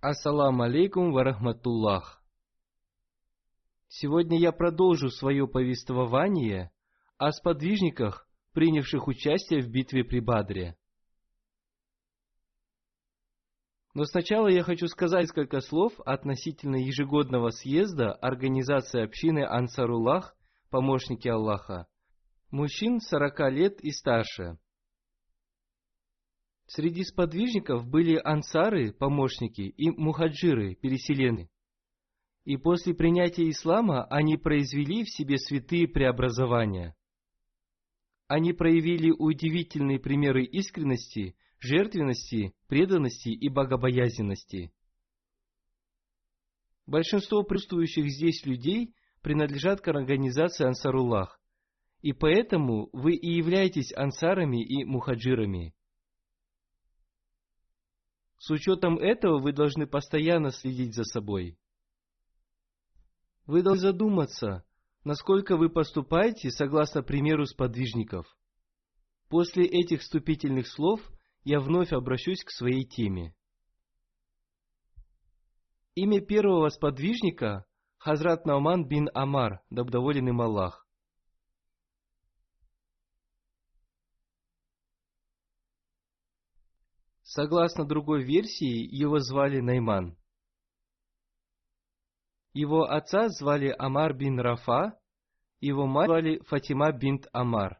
Ассаламу 0.00 0.64
алейкум 0.64 1.12
ва 1.12 1.24
рахматуллах. 1.24 2.22
Сегодня 3.88 4.38
я 4.38 4.52
продолжу 4.52 5.08
свое 5.08 5.48
повествование 5.48 6.70
о 7.16 7.32
сподвижниках, 7.32 8.28
принявших 8.52 9.08
участие 9.08 9.62
в 9.62 9.70
битве 9.70 10.04
при 10.04 10.20
Бадре. 10.20 10.76
Но 13.94 14.04
сначала 14.04 14.48
я 14.48 14.62
хочу 14.62 14.86
сказать 14.86 15.22
несколько 15.22 15.60
слов 15.62 15.94
относительно 16.04 16.76
ежегодного 16.76 17.48
съезда 17.48 18.12
Организации 18.12 19.02
общины 19.02 19.46
Ансаруллах, 19.46 20.36
помощники 20.68 21.28
Аллаха, 21.28 21.86
мужчин 22.50 23.00
40 23.00 23.50
лет 23.50 23.80
и 23.80 23.92
старше. 23.92 24.58
Среди 26.66 27.04
сподвижников 27.04 27.86
были 27.86 28.16
ансары, 28.16 28.92
помощники, 28.92 29.62
и 29.62 29.90
мухаджиры, 29.90 30.74
переселенцы. 30.74 31.48
И 32.44 32.56
после 32.56 32.94
принятия 32.94 33.48
ислама 33.48 34.04
они 34.04 34.36
произвели 34.36 35.04
в 35.04 35.10
себе 35.10 35.38
святые 35.38 35.88
преобразования. 35.88 36.96
Они 38.28 38.52
проявили 38.52 39.10
удивительные 39.10 40.00
примеры 40.00 40.44
искренности, 40.44 41.36
жертвенности, 41.60 42.52
преданности 42.66 43.28
и 43.28 43.48
богобоязненности. 43.48 44.72
Большинство 46.86 47.42
присутствующих 47.44 48.08
здесь 48.10 48.44
людей 48.44 48.94
принадлежат 49.22 49.80
к 49.80 49.88
организации 49.88 50.66
Ансаруллах, 50.66 51.40
и 52.02 52.12
поэтому 52.12 52.90
вы 52.92 53.14
и 53.14 53.36
являетесь 53.36 53.92
ансарами 53.92 54.64
и 54.64 54.84
мухаджирами. 54.84 55.75
С 58.38 58.50
учетом 58.50 58.98
этого 58.98 59.38
вы 59.40 59.52
должны 59.52 59.86
постоянно 59.86 60.50
следить 60.50 60.94
за 60.94 61.04
собой. 61.04 61.58
Вы 63.46 63.62
должны 63.62 63.80
задуматься, 63.80 64.64
насколько 65.04 65.56
вы 65.56 65.70
поступаете 65.70 66.50
согласно 66.50 67.02
примеру 67.02 67.46
сподвижников. 67.46 68.26
После 69.28 69.64
этих 69.64 70.00
вступительных 70.00 70.68
слов 70.68 71.00
я 71.44 71.60
вновь 71.60 71.92
обращусь 71.92 72.42
к 72.44 72.50
своей 72.50 72.84
теме. 72.84 73.34
Имя 75.94 76.20
первого 76.20 76.68
сподвижника– 76.68 77.64
Хазрат 77.98 78.44
Науман 78.46 78.86
бин 78.86 79.08
Амар, 79.14 79.62
да 79.70 79.82
доволен 79.82 80.28
им 80.28 80.40
Аллах. 80.40 80.85
Согласно 87.36 87.84
другой 87.84 88.24
версии, 88.24 88.88
его 88.96 89.18
звали 89.18 89.60
Найман. 89.60 90.16
Его 92.54 92.84
отца 92.84 93.28
звали 93.28 93.74
Амар 93.78 94.14
бин 94.14 94.40
Рафа, 94.40 94.98
его 95.60 95.86
мать 95.86 96.06
звали 96.06 96.38
Фатима 96.46 96.92
бинт 96.92 97.28
Амар. 97.34 97.78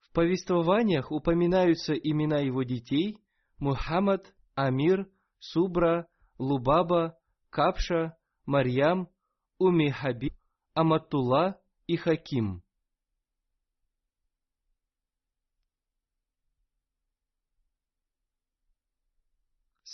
В 0.00 0.12
повествованиях 0.12 1.10
упоминаются 1.10 1.94
имена 1.94 2.40
его 2.40 2.62
детей 2.62 3.16
Мухаммад, 3.56 4.34
Амир, 4.54 5.10
Субра, 5.38 6.06
Лубаба, 6.36 7.18
Капша, 7.48 8.14
Марьям, 8.44 9.08
Уми 9.58 9.88
Хабиб, 9.88 10.34
Аматулла 10.74 11.58
и 11.86 11.96
Хаким. 11.96 12.62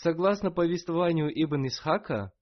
Согласно 0.06 0.52
повествованию 0.52 1.32
Ибн 1.34 1.66
Исхака, 1.66 2.32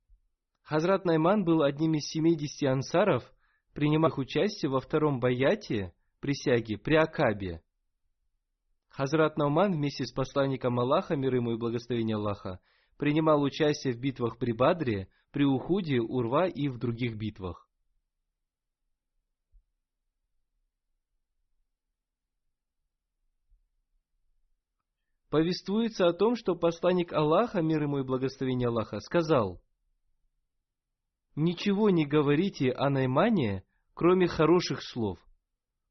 Хазрат 0.64 1.06
Найман 1.06 1.44
был 1.44 1.62
одним 1.62 1.94
из 1.94 2.04
70 2.08 2.68
ансаров, 2.68 3.24
принимавших 3.72 4.18
участие 4.18 4.70
во 4.70 4.80
втором 4.80 5.18
баяте 5.18 5.94
присяги 6.20 6.76
при 6.76 6.96
Акабе. 6.96 7.62
Хазрат 8.90 9.38
Науман 9.38 9.72
вместе 9.72 10.04
с 10.04 10.12
посланником 10.12 10.78
Аллаха, 10.78 11.16
мир 11.16 11.36
ему 11.36 11.52
и 11.52 11.56
благословение 11.56 12.16
Аллаха, 12.16 12.60
принимал 12.98 13.40
участие 13.40 13.94
в 13.94 13.98
битвах 13.98 14.36
при 14.36 14.52
Бадре, 14.52 15.08
при 15.32 15.44
Ухуде, 15.44 16.02
Урва 16.02 16.46
и 16.46 16.68
в 16.68 16.76
других 16.76 17.16
битвах. 17.16 17.63
Повествуется 25.34 26.06
о 26.06 26.12
том, 26.12 26.36
что 26.36 26.54
посланник 26.54 27.12
Аллаха, 27.12 27.60
мир 27.60 27.82
ему 27.82 27.98
и 27.98 28.04
благословение 28.04 28.68
Аллаха, 28.68 29.00
сказал, 29.00 29.60
«Ничего 31.34 31.90
не 31.90 32.06
говорите 32.06 32.70
о 32.70 32.88
Наймане, 32.88 33.64
кроме 33.94 34.28
хороших 34.28 34.80
слов, 34.80 35.18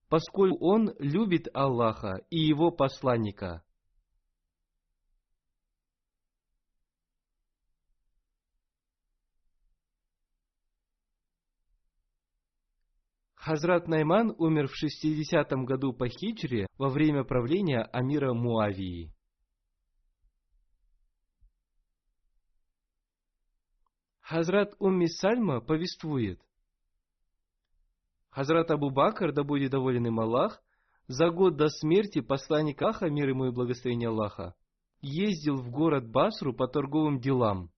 поскольку 0.08 0.66
он 0.66 0.94
любит 0.98 1.50
Аллаха 1.54 2.22
и 2.30 2.40
его 2.40 2.72
посланника». 2.72 3.66
Хазрат 13.36 13.90
Найман 13.90 14.34
умер 14.38 14.70
в 14.70 14.76
60 14.78 15.52
году 15.66 15.92
по 15.92 16.08
хиджре 16.08 16.68
во 16.78 16.88
время 16.88 17.26
правления 17.26 17.82
Амира 17.82 18.34
Муавии. 18.34 19.14
Хазрат 24.34 24.74
Умми 24.80 25.06
Сальма 25.06 25.62
повествует. 25.62 26.42
Хазрат 28.32 28.72
Абу 28.72 28.90
Бакр, 28.90 29.32
да 29.32 29.44
будет 29.44 29.70
доволен 29.70 30.08
им 30.08 30.20
Аллах, 30.20 30.60
за 31.06 31.30
год 31.30 31.56
до 31.56 31.70
смерти 31.70 32.20
посланник 32.20 32.82
Аха, 32.82 33.12
мир 33.12 33.30
ему 33.30 33.46
и 33.46 33.52
благословение 33.52 34.10
Аллаха, 34.10 34.56
ездил 35.02 35.58
в 35.58 35.70
город 35.70 36.10
Басру 36.10 36.52
по 36.52 36.68
торговым 36.68 37.20
делам. 37.20 37.70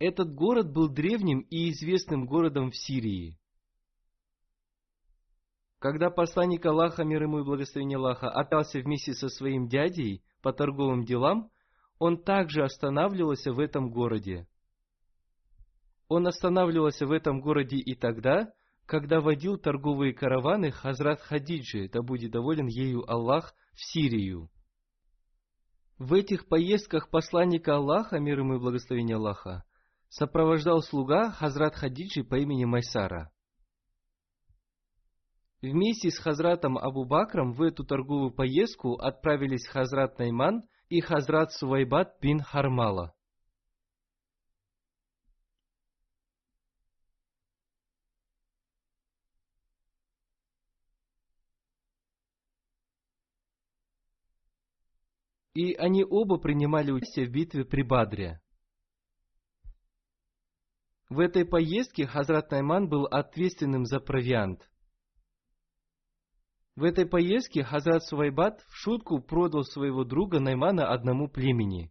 Этот 0.00 0.34
город 0.34 0.72
был 0.72 0.88
древним 0.88 1.42
и 1.42 1.70
известным 1.70 2.26
городом 2.26 2.72
в 2.72 2.76
Сирии. 2.76 3.38
Когда 5.78 6.10
посланник 6.10 6.66
Аллаха, 6.66 7.04
мир 7.04 7.22
ему 7.22 7.38
и 7.38 7.44
благословение 7.44 7.98
Аллаха, 7.98 8.30
отдался 8.30 8.80
вместе 8.80 9.12
со 9.12 9.28
своим 9.28 9.68
дядей 9.68 10.24
по 10.42 10.52
торговым 10.52 11.04
делам, 11.04 11.52
он 11.98 12.22
также 12.22 12.62
останавливался 12.62 13.52
в 13.52 13.58
этом 13.58 13.90
городе. 13.90 14.46
Он 16.08 16.26
останавливался 16.26 17.06
в 17.06 17.12
этом 17.12 17.40
городе 17.40 17.76
и 17.76 17.94
тогда, 17.94 18.52
когда 18.84 19.20
водил 19.20 19.58
торговые 19.58 20.14
караваны 20.14 20.70
Хазрат 20.70 21.20
Хадиджи, 21.20 21.88
да 21.88 22.02
будет 22.02 22.30
доволен 22.30 22.66
ею 22.66 23.10
Аллах, 23.10 23.54
в 23.72 23.92
Сирию. 23.92 24.48
В 25.98 26.14
этих 26.14 26.46
поездках 26.46 27.10
посланника 27.10 27.76
Аллаха, 27.76 28.18
мир 28.18 28.40
ему 28.40 28.54
и 28.56 28.58
благословение 28.58 29.16
Аллаха, 29.16 29.64
сопровождал 30.08 30.82
слуга 30.82 31.30
Хазрат 31.30 31.74
Хадиджи 31.74 32.22
по 32.22 32.36
имени 32.36 32.64
Майсара. 32.64 33.32
Вместе 35.62 36.10
с 36.10 36.18
Хазратом 36.18 36.78
Абу 36.78 37.04
Бакром 37.04 37.52
в 37.52 37.62
эту 37.62 37.84
торговую 37.84 38.30
поездку 38.30 38.94
отправились 38.94 39.66
Хазрат 39.66 40.18
Найман 40.18 40.62
и 40.88 41.00
Хазрат 41.00 41.52
Сувайбат 41.52 42.18
бин 42.20 42.40
Хармала. 42.40 43.12
И 55.54 55.74
они 55.74 56.04
оба 56.04 56.38
принимали 56.38 56.90
участие 56.90 57.26
в 57.26 57.30
битве 57.30 57.64
при 57.64 57.82
Бадре. 57.82 58.42
В 61.08 61.18
этой 61.20 61.46
поездке 61.46 62.06
Хазрат 62.06 62.50
Найман 62.50 62.88
был 62.88 63.06
ответственным 63.06 63.86
за 63.86 63.98
провиант. 64.00 64.68
В 66.76 66.84
этой 66.84 67.06
поездке 67.06 67.64
Хазрат 67.64 68.04
Сувайбат 68.04 68.60
в 68.68 68.76
шутку 68.76 69.18
продал 69.18 69.64
своего 69.64 70.04
друга 70.04 70.40
Наймана 70.40 70.92
одному 70.92 71.26
племени. 71.26 71.90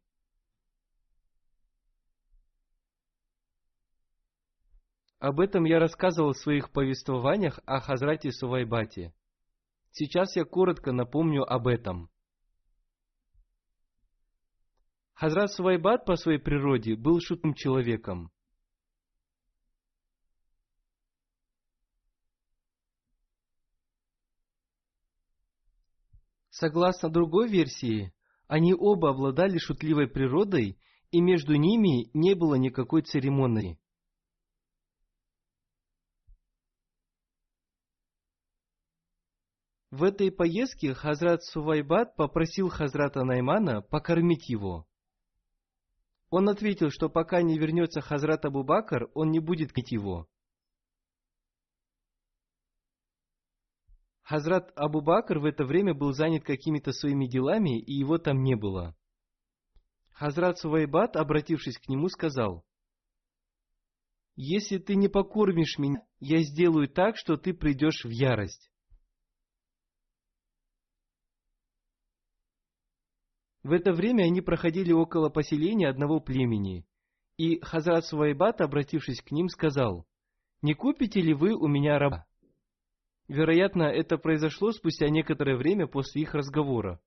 Об 5.17 5.39
этом 5.39 5.63
я 5.63 5.79
рассказывал 5.79 6.33
в 6.33 6.37
своих 6.37 6.71
повествованиях 6.71 7.59
о 7.65 7.79
Хазрате 7.79 8.31
Сувайбате. 8.31 9.11
Сейчас 9.89 10.35
я 10.35 10.45
коротко 10.45 10.91
напомню 10.91 11.41
об 11.41 11.65
этом. 11.65 12.11
Хазрат 15.15 15.51
Сувайбат 15.51 16.05
по 16.05 16.15
своей 16.15 16.37
природе 16.37 16.95
был 16.95 17.19
шутным 17.21 17.55
человеком. 17.55 18.29
Согласно 26.57 27.09
другой 27.09 27.49
версии, 27.49 28.13
они 28.47 28.73
оба 28.73 29.09
обладали 29.09 29.57
шутливой 29.57 30.07
природой, 30.07 30.79
и 31.11 31.19
между 31.19 31.55
ними 31.55 32.09
не 32.13 32.33
было 32.33 32.55
никакой 32.55 33.01
церемонии. 33.01 33.77
В 39.91 40.03
этой 40.03 40.31
поездке 40.31 40.93
Хазрат 40.93 41.43
Сувайбат 41.43 42.15
попросил 42.15 42.69
Хазрата 42.69 43.25
Наймана 43.25 43.81
покормить 43.81 44.47
его. 44.47 44.87
Он 46.29 46.47
ответил, 46.47 46.89
что 46.89 47.09
пока 47.09 47.41
не 47.41 47.59
вернется 47.59 47.99
Хазрат 47.99 48.45
Абу 48.45 48.63
Бакр, 48.63 49.09
он 49.13 49.31
не 49.31 49.41
будет 49.41 49.73
пить 49.73 49.91
его. 49.91 50.29
Хазрат 54.25 54.71
Абу 54.75 55.01
Бакр 55.01 55.37
в 55.37 55.45
это 55.45 55.65
время 55.65 55.93
был 55.93 56.11
занят 56.11 56.43
какими-то 56.43 56.91
своими 56.93 57.27
делами, 57.27 57.79
и 57.79 57.93
его 57.93 58.17
там 58.17 58.41
не 58.41 58.55
было. 58.55 58.95
Хазрат 60.13 60.57
Сувайбат, 60.57 61.15
обратившись 61.15 61.77
к 61.77 61.87
нему, 61.87 62.09
сказал, 62.09 62.65
«Если 64.35 64.79
ты 64.79 64.95
не 64.95 65.09
покормишь 65.09 65.77
меня, 65.77 66.03
я 66.19 66.41
сделаю 66.41 66.89
так, 66.89 67.17
что 67.17 67.37
ты 67.37 67.53
придешь 67.53 68.03
в 68.03 68.09
ярость». 68.09 68.71
В 73.61 73.73
это 73.73 73.93
время 73.93 74.23
они 74.23 74.41
проходили 74.41 74.91
около 74.91 75.29
поселения 75.29 75.87
одного 75.87 76.19
племени, 76.19 76.87
и 77.37 77.59
Хазрат 77.59 78.05
Сувайбат, 78.07 78.59
обратившись 78.61 79.21
к 79.21 79.29
ним, 79.29 79.49
сказал, 79.49 80.07
«Не 80.63 80.73
купите 80.73 81.21
ли 81.21 81.35
вы 81.35 81.53
у 81.53 81.67
меня 81.67 81.99
раба?» 81.99 82.25
Вероятно, 83.27 83.83
это 83.83 84.17
произошло 84.17 84.71
спустя 84.71 85.09
некоторое 85.09 85.57
время 85.57 85.87
после 85.87 86.21
их 86.21 86.35
разговора. 86.35 87.01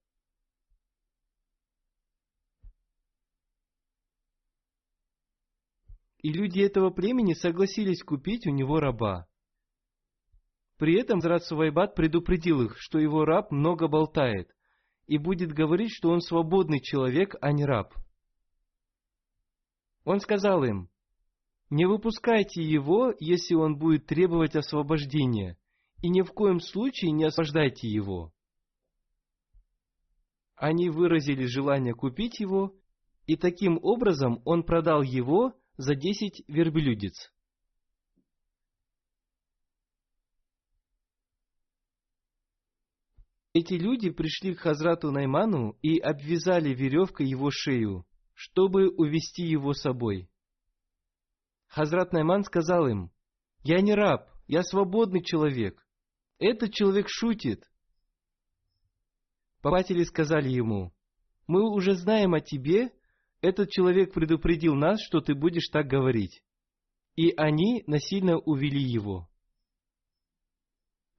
И 6.20 6.32
люди 6.32 6.60
этого 6.60 6.90
племени 6.90 7.34
согласились 7.34 8.02
купить 8.02 8.46
у 8.46 8.50
него 8.50 8.80
раба. 8.80 9.28
При 10.76 11.00
этом 11.00 11.20
Зрат 11.20 11.44
предупредил 11.94 12.62
их, 12.62 12.76
что 12.78 12.98
его 12.98 13.24
раб 13.24 13.52
много 13.52 13.86
болтает, 13.86 14.50
и 15.06 15.18
будет 15.18 15.52
говорить, 15.52 15.92
что 15.92 16.10
он 16.10 16.20
свободный 16.20 16.80
человек, 16.80 17.36
а 17.40 17.52
не 17.52 17.64
раб. 17.64 17.94
Он 20.04 20.20
сказал 20.20 20.64
им, 20.64 20.88
«Не 21.70 21.86
выпускайте 21.86 22.62
его, 22.62 23.12
если 23.20 23.54
он 23.54 23.76
будет 23.76 24.06
требовать 24.06 24.56
освобождения, 24.56 25.56
и 26.00 26.08
ни 26.08 26.22
в 26.22 26.32
коем 26.32 26.60
случае 26.60 27.12
не 27.12 27.24
освобождайте 27.24 27.88
его». 27.88 28.32
Они 30.56 30.90
выразили 30.90 31.46
желание 31.46 31.94
купить 31.94 32.40
его, 32.40 32.74
и 33.26 33.36
таким 33.36 33.78
образом 33.82 34.42
он 34.44 34.64
продал 34.64 35.02
его 35.02 35.54
за 35.76 35.94
десять 35.94 36.42
верблюдец. 36.48 37.32
Эти 43.52 43.74
люди 43.74 44.10
пришли 44.10 44.54
к 44.54 44.60
Хазрату 44.60 45.10
Найману 45.10 45.76
и 45.82 45.98
обвязали 45.98 46.74
веревкой 46.74 47.26
его 47.26 47.50
шею, 47.50 48.06
чтобы 48.34 48.88
увести 48.88 49.42
его 49.42 49.72
с 49.72 49.80
собой. 49.80 50.30
Хазрат 51.66 52.12
Найман 52.12 52.44
сказал 52.44 52.86
им, 52.86 53.10
«Я 53.64 53.80
не 53.80 53.94
раб, 53.94 54.30
я 54.46 54.62
свободный 54.62 55.24
человек. 55.24 55.84
Этот 56.38 56.72
человек 56.72 57.06
шутит». 57.08 57.64
Попатели 59.60 60.04
сказали 60.04 60.48
ему, 60.48 60.92
«Мы 61.46 61.68
уже 61.68 61.94
знаем 61.94 62.34
о 62.34 62.40
тебе, 62.40 62.90
этот 63.40 63.70
человек 63.70 64.12
предупредил 64.12 64.74
нас, 64.74 65.00
что 65.02 65.20
ты 65.20 65.34
будешь 65.34 65.68
так 65.68 65.86
говорить». 65.86 66.42
И 67.16 67.32
они 67.36 67.82
насильно 67.86 68.38
увели 68.38 68.80
его. 68.80 69.28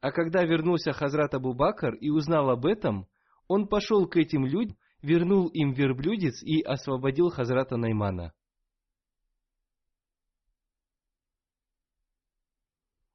А 0.02 0.12
когда 0.12 0.46
вернулся 0.46 0.94
Хазрат 0.94 1.34
Абу 1.34 1.54
Бакр 1.54 1.94
и 1.96 2.10
узнал 2.10 2.50
об 2.50 2.66
этом, 2.66 3.08
он 3.48 3.68
пошел 3.68 4.08
к 4.08 4.16
этим 4.16 4.46
людям, 4.46 4.78
вернул 5.02 5.48
им 5.48 5.74
верблюдец 5.74 6.42
и 6.42 6.62
освободил 6.62 7.30
Хазрата 7.30 7.76
Наймана. 7.76 8.34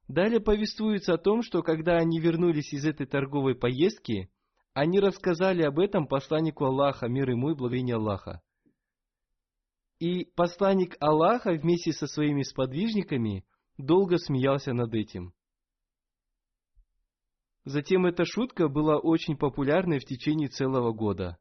Далее 0.07 0.39
повествуется 0.39 1.13
о 1.13 1.17
том, 1.17 1.41
что 1.41 1.63
когда 1.63 1.97
они 1.97 2.19
вернулись 2.19 2.71
из 2.73 2.85
этой 2.85 3.07
торговой 3.07 3.55
поездки, 3.55 4.29
они 4.73 4.99
рассказали 4.99 5.63
об 5.63 5.79
этом 5.79 6.07
посланнику 6.07 6.65
Аллаха, 6.65 7.07
мир 7.07 7.29
ему 7.29 7.51
и 7.51 7.55
благовение 7.55 7.95
Аллаха. 7.95 8.41
И 9.99 10.25
посланник 10.35 10.95
Аллаха 10.99 11.53
вместе 11.53 11.91
со 11.91 12.05
своими 12.07 12.43
сподвижниками 12.43 13.45
долго 13.77 14.17
смеялся 14.17 14.73
над 14.73 14.93
этим. 14.93 15.33
Затем 17.63 18.05
эта 18.05 18.25
шутка 18.25 18.67
была 18.67 18.97
очень 18.99 19.37
популярной 19.37 19.99
в 19.99 20.05
течение 20.05 20.49
целого 20.49 20.91
года. 20.91 21.39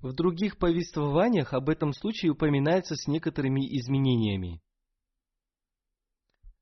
В 0.00 0.12
других 0.12 0.58
повествованиях 0.58 1.52
об 1.52 1.68
этом 1.68 1.92
случае 1.92 2.32
упоминается 2.32 2.94
с 2.94 3.06
некоторыми 3.08 3.60
изменениями. 3.78 4.62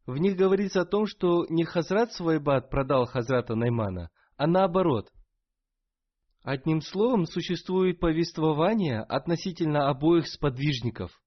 В 0.07 0.17
них 0.19 0.37
говорится 0.37 0.83
о 0.83 0.87
том, 0.87 1.07
что 1.07 1.47
не 1.49 1.65
Хазрат 1.65 2.13
Свайбат 2.13 2.71
продал 2.71 3.07
Хазрата 3.07 3.55
Наймана, 3.55 4.11
а 4.37 4.47
наоборот. 4.47 5.11
Одним 6.43 6.81
словом, 6.81 7.27
существует 7.27 7.99
повествование 7.99 9.01
относительно 9.01 9.89
обоих 9.89 10.29
сподвижников– 10.29 11.21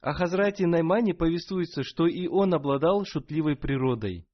о 0.00 0.12
Хазрате 0.12 0.66
Наймане 0.66 1.12
повествуется, 1.12 1.82
что 1.82 2.06
и 2.06 2.28
он 2.28 2.54
обладал 2.54 3.04
шутливой 3.04 3.56
природой. 3.56 4.27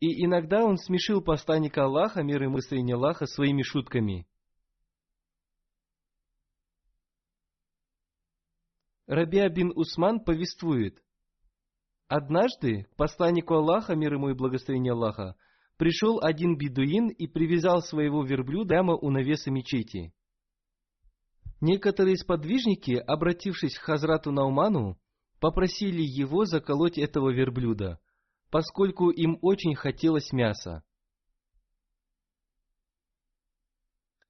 И 0.00 0.24
иногда 0.24 0.64
он 0.64 0.78
смешил 0.78 1.22
посланника 1.22 1.84
Аллаха, 1.84 2.22
мир 2.22 2.42
и 2.42 2.46
мысление 2.48 2.96
Аллаха, 2.96 3.26
своими 3.26 3.62
шутками. 3.62 4.26
Рабиа 9.06 9.48
бин 9.48 9.72
Усман 9.74 10.20
повествует. 10.20 11.02
Однажды 12.08 12.84
к 12.84 12.96
посланнику 12.96 13.54
Аллаха, 13.54 13.94
мир 13.94 14.14
ему 14.14 14.30
и 14.30 14.34
благословение 14.34 14.92
Аллаха, 14.92 15.36
пришел 15.76 16.20
один 16.22 16.56
бедуин 16.56 17.08
и 17.08 17.26
привязал 17.26 17.82
своего 17.82 18.24
верблюда 18.24 18.74
прямо 18.80 18.96
у 18.96 19.10
навеса 19.10 19.50
мечети. 19.50 20.12
Некоторые 21.60 22.16
сподвижники, 22.16 22.92
обратившись 22.92 23.76
к 23.76 23.82
Хазрату 23.82 24.32
Науману, 24.32 24.98
попросили 25.40 26.00
его 26.02 26.46
заколоть 26.46 26.96
этого 26.96 27.30
верблюда, 27.30 28.00
поскольку 28.50 29.10
им 29.10 29.38
очень 29.42 29.74
хотелось 29.74 30.32
мяса. 30.32 30.82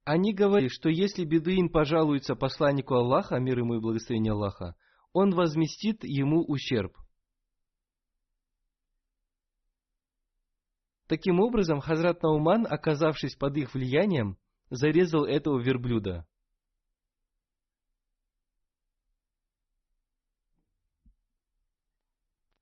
Они 0.03 0.33
говорили, 0.33 0.69
что 0.69 0.89
если 0.89 1.25
бедуин 1.25 1.69
пожалуется 1.69 2.35
посланнику 2.35 2.95
Аллаха, 2.95 3.37
мир 3.39 3.59
ему 3.59 3.75
и 3.75 3.79
благословение 3.79 4.33
Аллаха, 4.33 4.75
он 5.13 5.31
возместит 5.31 6.03
ему 6.03 6.43
ущерб. 6.43 6.95
Таким 11.07 11.39
образом, 11.39 11.81
Хазрат 11.81 12.23
Науман, 12.23 12.65
оказавшись 12.69 13.35
под 13.35 13.57
их 13.57 13.73
влиянием, 13.73 14.37
зарезал 14.69 15.25
этого 15.25 15.59
верблюда. 15.59 16.25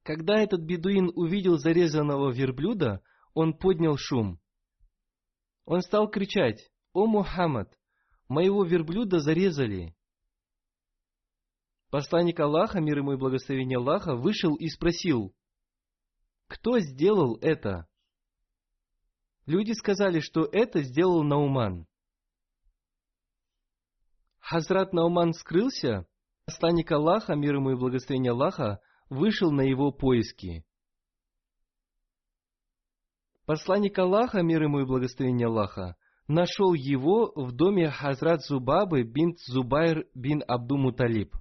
Когда 0.09 0.41
этот 0.41 0.61
бедуин 0.61 1.11
увидел 1.13 1.59
зарезанного 1.59 2.31
верблюда, 2.31 3.03
он 3.35 3.53
поднял 3.53 3.95
шум. 3.95 4.39
Он 5.65 5.81
стал 5.81 6.09
кричать, 6.09 6.71
«О 6.93 7.05
Мухаммад, 7.05 7.77
моего 8.27 8.63
верблюда 8.63 9.19
зарезали!» 9.19 9.95
Посланник 11.91 12.39
Аллаха, 12.39 12.81
мир 12.81 12.97
ему 12.97 13.13
и 13.13 13.17
благословение 13.17 13.77
Аллаха, 13.77 14.15
вышел 14.15 14.55
и 14.55 14.67
спросил, 14.69 15.31
«Кто 16.47 16.79
сделал 16.79 17.37
это?» 17.41 17.87
Люди 19.45 19.73
сказали, 19.73 20.21
что 20.21 20.49
это 20.51 20.81
сделал 20.81 21.21
Науман. 21.21 21.85
Хазрат 24.39 24.91
Науман 24.91 25.33
скрылся, 25.33 26.07
посланник 26.45 26.91
Аллаха, 26.91 27.35
мир 27.35 27.57
ему 27.57 27.73
и 27.73 27.75
благословение 27.75 28.31
Аллаха, 28.31 28.81
вышел 29.09 29.51
на 29.51 29.61
его 29.61 29.91
поиски. 29.91 30.63
Посланник 33.45 33.97
Аллаха, 33.97 34.41
мир 34.43 34.63
ему 34.63 34.81
и 34.81 34.85
благословение 34.85 35.47
Аллаха, 35.47 35.95
нашел 36.27 36.73
его 36.73 37.31
в 37.35 37.51
доме 37.51 37.89
Хазрат 37.89 38.41
Зубабы 38.41 39.03
бин 39.03 39.35
Зубайр 39.47 40.07
бин 40.13 40.43
Абду 40.47 40.77
Муталиб. 40.77 41.35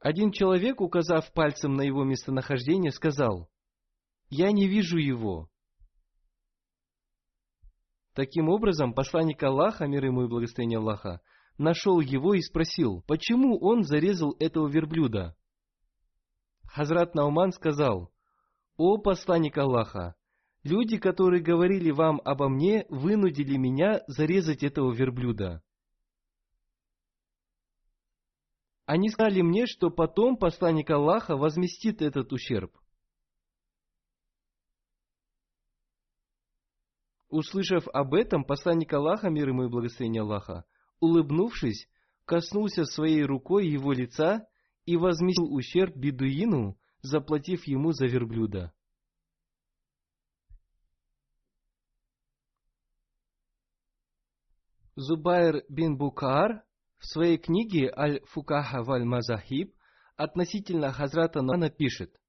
Один 0.00 0.32
человек, 0.32 0.80
указав 0.80 1.32
пальцем 1.32 1.74
на 1.74 1.82
его 1.82 2.04
местонахождение, 2.04 2.90
сказал, 2.90 3.50
«Я 4.28 4.50
не 4.50 4.66
вижу 4.66 4.96
его». 4.96 5.48
Таким 8.14 8.48
образом, 8.48 8.94
посланник 8.94 9.42
Аллаха, 9.42 9.86
мир 9.86 10.06
ему 10.06 10.24
и 10.24 10.28
благословение 10.28 10.78
Аллаха, 10.78 11.20
нашел 11.58 12.00
его 12.00 12.34
и 12.34 12.40
спросил, 12.40 13.02
почему 13.06 13.58
он 13.58 13.84
зарезал 13.84 14.34
этого 14.38 14.68
верблюда. 14.68 15.36
Хазрат 16.64 17.14
Науман 17.14 17.52
сказал, 17.52 18.12
«О 18.76 18.98
посланник 18.98 19.58
Аллаха, 19.58 20.14
Люди, 20.62 20.98
которые 20.98 21.42
говорили 21.42 21.90
вам 21.90 22.20
обо 22.24 22.48
мне, 22.48 22.84
вынудили 22.90 23.56
меня 23.56 24.02
зарезать 24.06 24.62
этого 24.62 24.92
верблюда. 24.92 25.62
Они 28.84 29.08
сказали 29.08 29.40
мне, 29.40 29.66
что 29.66 29.90
потом 29.90 30.36
посланник 30.36 30.90
Аллаха 30.90 31.36
возместит 31.36 32.02
этот 32.02 32.32
ущерб. 32.32 32.76
Услышав 37.30 37.86
об 37.88 38.12
этом, 38.12 38.44
посланник 38.44 38.92
Аллаха, 38.92 39.30
мир 39.30 39.48
ему 39.48 39.64
и 39.64 39.68
благословение 39.68 40.22
Аллаха, 40.22 40.64
улыбнувшись, 41.00 41.88
коснулся 42.24 42.84
своей 42.84 43.24
рукой 43.24 43.66
его 43.68 43.92
лица 43.92 44.46
и 44.84 44.96
возместил 44.96 45.52
ущерб 45.52 45.96
бедуину, 45.96 46.78
заплатив 47.02 47.66
ему 47.66 47.92
за 47.92 48.06
верблюда. 48.06 48.72
Зубайр 54.94 55.64
бин 55.68 55.96
Букар 55.96 56.62
в 56.98 57.06
своей 57.06 57.38
книге 57.38 57.90
«Аль-Фукаха 57.96 58.82
валь-Мазахиб» 58.82 59.74
относительно 60.16 60.92
Хазрата 60.92 61.40
Нана 61.40 61.70
пишет, 61.70 62.20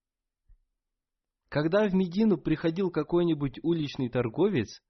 когда 1.52 1.86
в 1.86 1.94
Медину 1.94 2.38
приходил 2.38 2.92
какой-нибудь 2.92 3.60
уличный 3.62 4.08
торговец, 4.08 4.82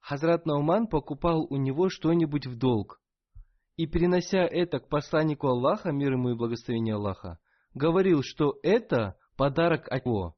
Хазрат 0.00 0.46
Науман 0.46 0.86
покупал 0.86 1.46
у 1.50 1.56
него 1.58 1.90
что-нибудь 1.90 2.46
в 2.46 2.56
долг. 2.56 3.02
И, 3.76 3.86
принося 3.86 4.38
это 4.38 4.80
к 4.80 4.88
посланнику 4.88 5.48
Аллаха, 5.48 5.92
мир 5.92 6.12
ему 6.12 6.30
и 6.30 6.34
благословение 6.34 6.94
Аллаха, 6.94 7.38
говорил, 7.74 8.22
что 8.22 8.58
это 8.62 9.18
подарок 9.36 9.86
от 9.90 10.06
него. 10.06 10.34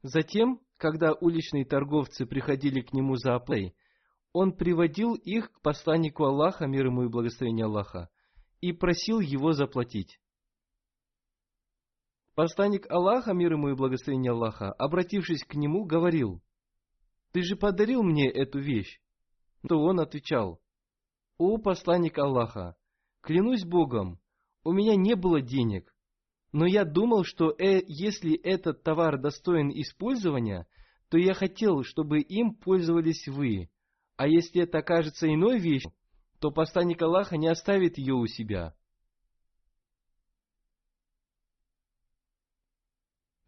Затем, 0.00 0.60
когда 0.76 1.12
уличные 1.14 1.64
торговцы 1.64 2.26
приходили 2.26 2.82
к 2.82 2.92
нему 2.92 3.16
за 3.16 3.34
оплатой, 3.34 3.74
он 4.34 4.52
приводил 4.52 5.14
их 5.14 5.52
к 5.52 5.60
посланнику 5.60 6.24
Аллаха, 6.24 6.66
мир 6.66 6.86
ему 6.86 7.04
и 7.04 7.08
благословение 7.08 7.66
Аллаха, 7.66 8.10
и 8.60 8.72
просил 8.72 9.20
его 9.20 9.52
заплатить. 9.52 10.18
Посланник 12.34 12.90
Аллаха, 12.90 13.32
мир 13.32 13.52
ему 13.52 13.68
и 13.68 13.74
благословение 13.74 14.32
Аллаха, 14.32 14.72
обратившись 14.72 15.44
к 15.44 15.54
нему, 15.54 15.84
говорил, 15.84 16.42
«Ты 17.32 17.42
же 17.42 17.54
подарил 17.54 18.02
мне 18.02 18.28
эту 18.28 18.58
вещь». 18.58 19.00
То 19.68 19.78
он 19.78 20.00
отвечал, 20.00 20.60
«О 21.38 21.58
посланник 21.58 22.18
Аллаха, 22.18 22.76
клянусь 23.20 23.64
Богом, 23.64 24.18
у 24.64 24.72
меня 24.72 24.96
не 24.96 25.14
было 25.14 25.40
денег, 25.40 25.94
но 26.50 26.66
я 26.66 26.84
думал, 26.84 27.24
что 27.24 27.50
э, 27.50 27.82
если 27.86 28.36
этот 28.36 28.82
товар 28.82 29.18
достоин 29.18 29.70
использования, 29.70 30.66
то 31.10 31.18
я 31.18 31.34
хотел, 31.34 31.84
чтобы 31.84 32.20
им 32.20 32.54
пользовались 32.54 33.28
вы. 33.28 33.70
А 34.16 34.26
если 34.26 34.62
это 34.62 34.78
окажется 34.78 35.32
иной 35.32 35.58
вещью, 35.58 35.92
то 36.40 36.50
посланник 36.50 37.00
Аллаха 37.02 37.36
не 37.36 37.46
оставит 37.46 37.96
ее 37.98 38.14
у 38.14 38.26
себя. 38.26 38.74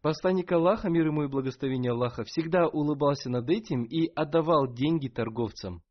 Посланник 0.07 0.49
Аллаха, 0.53 0.89
мир 0.89 1.07
ему 1.07 1.23
и 1.23 1.27
благословение 1.27 1.91
Аллаха, 1.91 2.23
всегда 2.23 2.65
улыбался 2.69 3.29
над 3.29 3.49
этим 3.49 3.83
и 3.83 4.07
отдавал 4.15 4.73
деньги 4.73 5.09
торговцам. 5.09 5.83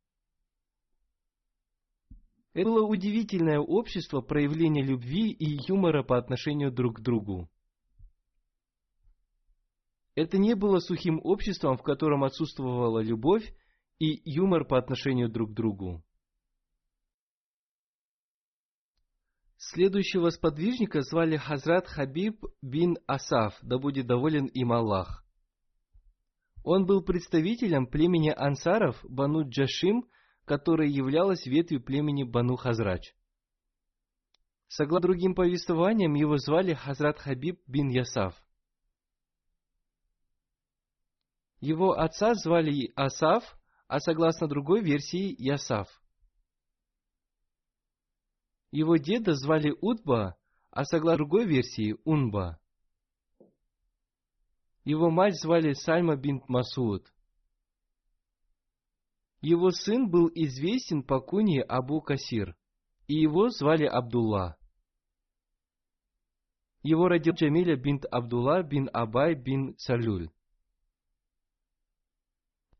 Это 2.55 2.67
было 2.67 2.83
удивительное 2.83 3.59
общество 3.59 4.21
проявления 4.21 4.81
любви 4.81 5.29
и 5.29 5.59
юмора 5.67 6.01
по 6.01 6.17
отношению 6.17 6.71
друг 6.71 6.97
к 6.97 7.01
другу. 7.01 7.47
Это 10.15 10.39
не 10.39 10.55
было 10.55 10.79
сухим 10.79 11.21
обществом, 11.23 11.77
в 11.77 11.83
котором 11.83 12.23
отсутствовала 12.23 13.03
любовь 13.03 13.53
и 13.99 14.19
юмор 14.25 14.65
по 14.65 14.79
отношению 14.79 15.29
друг 15.29 15.51
к 15.51 15.53
другу. 15.53 16.03
Следующего 19.57 20.29
сподвижника 20.29 21.01
звали 21.01 21.37
Хазрат 21.37 21.87
Хабиб 21.87 22.43
бин 22.61 22.97
Асаф, 23.07 23.57
да 23.61 23.77
будет 23.77 24.07
доволен 24.07 24.45
им 24.45 24.71
Аллах. 24.71 25.25
Он 26.63 26.85
был 26.85 27.03
представителем 27.03 27.87
племени 27.87 28.29
ансаров 28.29 28.99
Бану 29.03 29.47
Джашим 29.47 30.07
которая 30.47 30.87
являлась 30.87 31.45
ветвью 31.45 31.83
племени 31.83 32.23
Бану 32.23 32.55
Хазрач. 32.55 33.13
Согласно 34.69 35.09
другим 35.09 35.35
повествованиям, 35.35 36.13
его 36.13 36.37
звали 36.37 36.73
Хазрат 36.73 37.19
Хабиб 37.19 37.61
бин 37.67 37.89
Ясав. 37.89 38.33
Его 41.59 41.99
отца 41.99 42.33
звали 42.33 42.93
Асав, 42.95 43.43
а 43.87 43.99
согласно 43.99 44.47
другой 44.47 44.81
версии 44.81 45.35
Ясав. 45.37 45.89
Его 48.71 48.97
деда 48.97 49.33
звали 49.33 49.75
Удба, 49.81 50.35
а 50.71 50.83
согласно 50.83 51.17
другой 51.17 51.45
версии 51.45 51.95
Унба. 52.03 52.59
Его 54.83 55.09
мать 55.09 55.39
звали 55.39 55.73
Сальма 55.73 56.15
бин 56.15 56.43
Масуд. 56.47 57.13
Его 59.41 59.71
сын 59.71 60.09
был 60.09 60.29
известен 60.33 61.03
по 61.03 61.19
куне 61.19 61.61
Абу 61.61 62.01
Касир, 62.01 62.55
и 63.07 63.15
его 63.15 63.49
звали 63.49 63.85
Абдулла. 63.85 64.57
Его 66.83 67.07
родил 67.07 67.33
Джамиля 67.33 67.75
бинт 67.75 68.05
Абдулла 68.09 68.63
бин 68.63 68.89
Абай 68.93 69.35
бин 69.35 69.77
Салюль. 69.77 70.29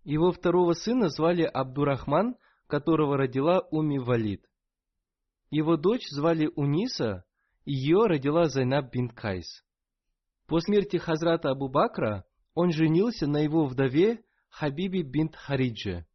Его 0.03 0.31
второго 0.31 0.73
сына 0.73 1.09
звали 1.09 1.43
Абдурахман, 1.43 2.37
которого 2.67 3.17
родила 3.17 3.59
Уми 3.71 3.99
Валид. 3.99 4.46
Его 5.49 5.77
дочь 5.77 6.07
звали 6.09 6.51
Униса, 6.55 7.23
ее 7.63 8.05
родила 8.05 8.49
Зайнаб 8.49 8.91
бин 8.91 9.09
Кайс. 9.09 9.63
По 10.45 10.59
смерти 10.59 10.97
Хазрата 10.97 11.51
Абу 11.51 11.69
Бакра 11.69 12.25
он 12.53 12.71
женился 12.71 13.27
на 13.27 13.37
его 13.37 13.65
вдове 13.65 14.23
Хабиби 14.49 15.03
бинт 15.03 15.35
Харидже. 15.35 16.05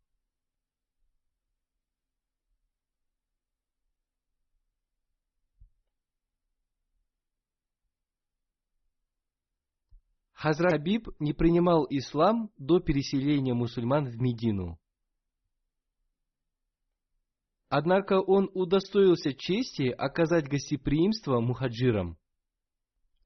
Хазрат 10.33 10.73
Хабиб 10.73 11.09
не 11.21 11.33
принимал 11.33 11.87
ислам 11.89 12.51
до 12.59 12.81
переселения 12.81 13.55
мусульман 13.55 14.07
в 14.07 14.17
Медину. 14.21 14.82
Однако 17.75 18.21
он 18.21 18.51
удостоился 18.53 19.33
чести 19.33 19.85
оказать 19.85 20.47
гостеприимство 20.47 21.41
мухаджирам. 21.41 22.19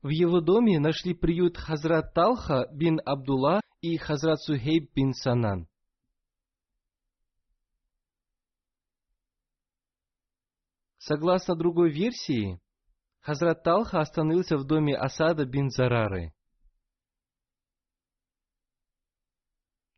В 0.02 0.10
его 0.10 0.40
доме 0.40 0.78
нашли 0.78 1.14
приют 1.14 1.56
Хазрат 1.56 2.14
Талха 2.14 2.68
бин 2.72 3.00
Абдулла 3.04 3.60
и 3.80 3.96
Хазрат 3.96 4.40
Сухейб 4.40 4.94
бин 4.94 5.14
Санан. 5.14 5.66
Согласно 10.98 11.56
другой 11.56 11.90
версии, 11.90 12.60
Хазрат 13.22 13.64
Талха 13.64 13.98
остановился 13.98 14.58
в 14.58 14.64
доме 14.64 14.96
Асада 14.96 15.44
бин 15.44 15.70
Зарары. 15.70 16.32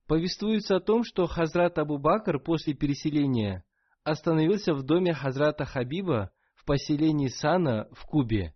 Повествуется 0.06 0.76
о 0.76 0.80
том, 0.80 1.04
что 1.04 1.26
Хазрат 1.26 1.76
Абу 1.76 1.98
Бакр 1.98 2.40
после 2.40 2.72
переселения 2.72 3.62
остановился 4.10 4.74
в 4.74 4.82
доме 4.82 5.12
Хазрата 5.14 5.64
Хабиба 5.64 6.32
в 6.54 6.64
поселении 6.64 7.28
Сана 7.28 7.88
в 7.92 8.04
Кубе. 8.06 8.54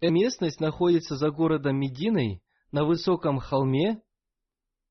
Эта 0.00 0.12
местность 0.12 0.60
находится 0.60 1.16
за 1.16 1.30
городом 1.30 1.76
Мединой 1.78 2.42
на 2.72 2.84
высоком 2.84 3.38
холме. 3.38 4.02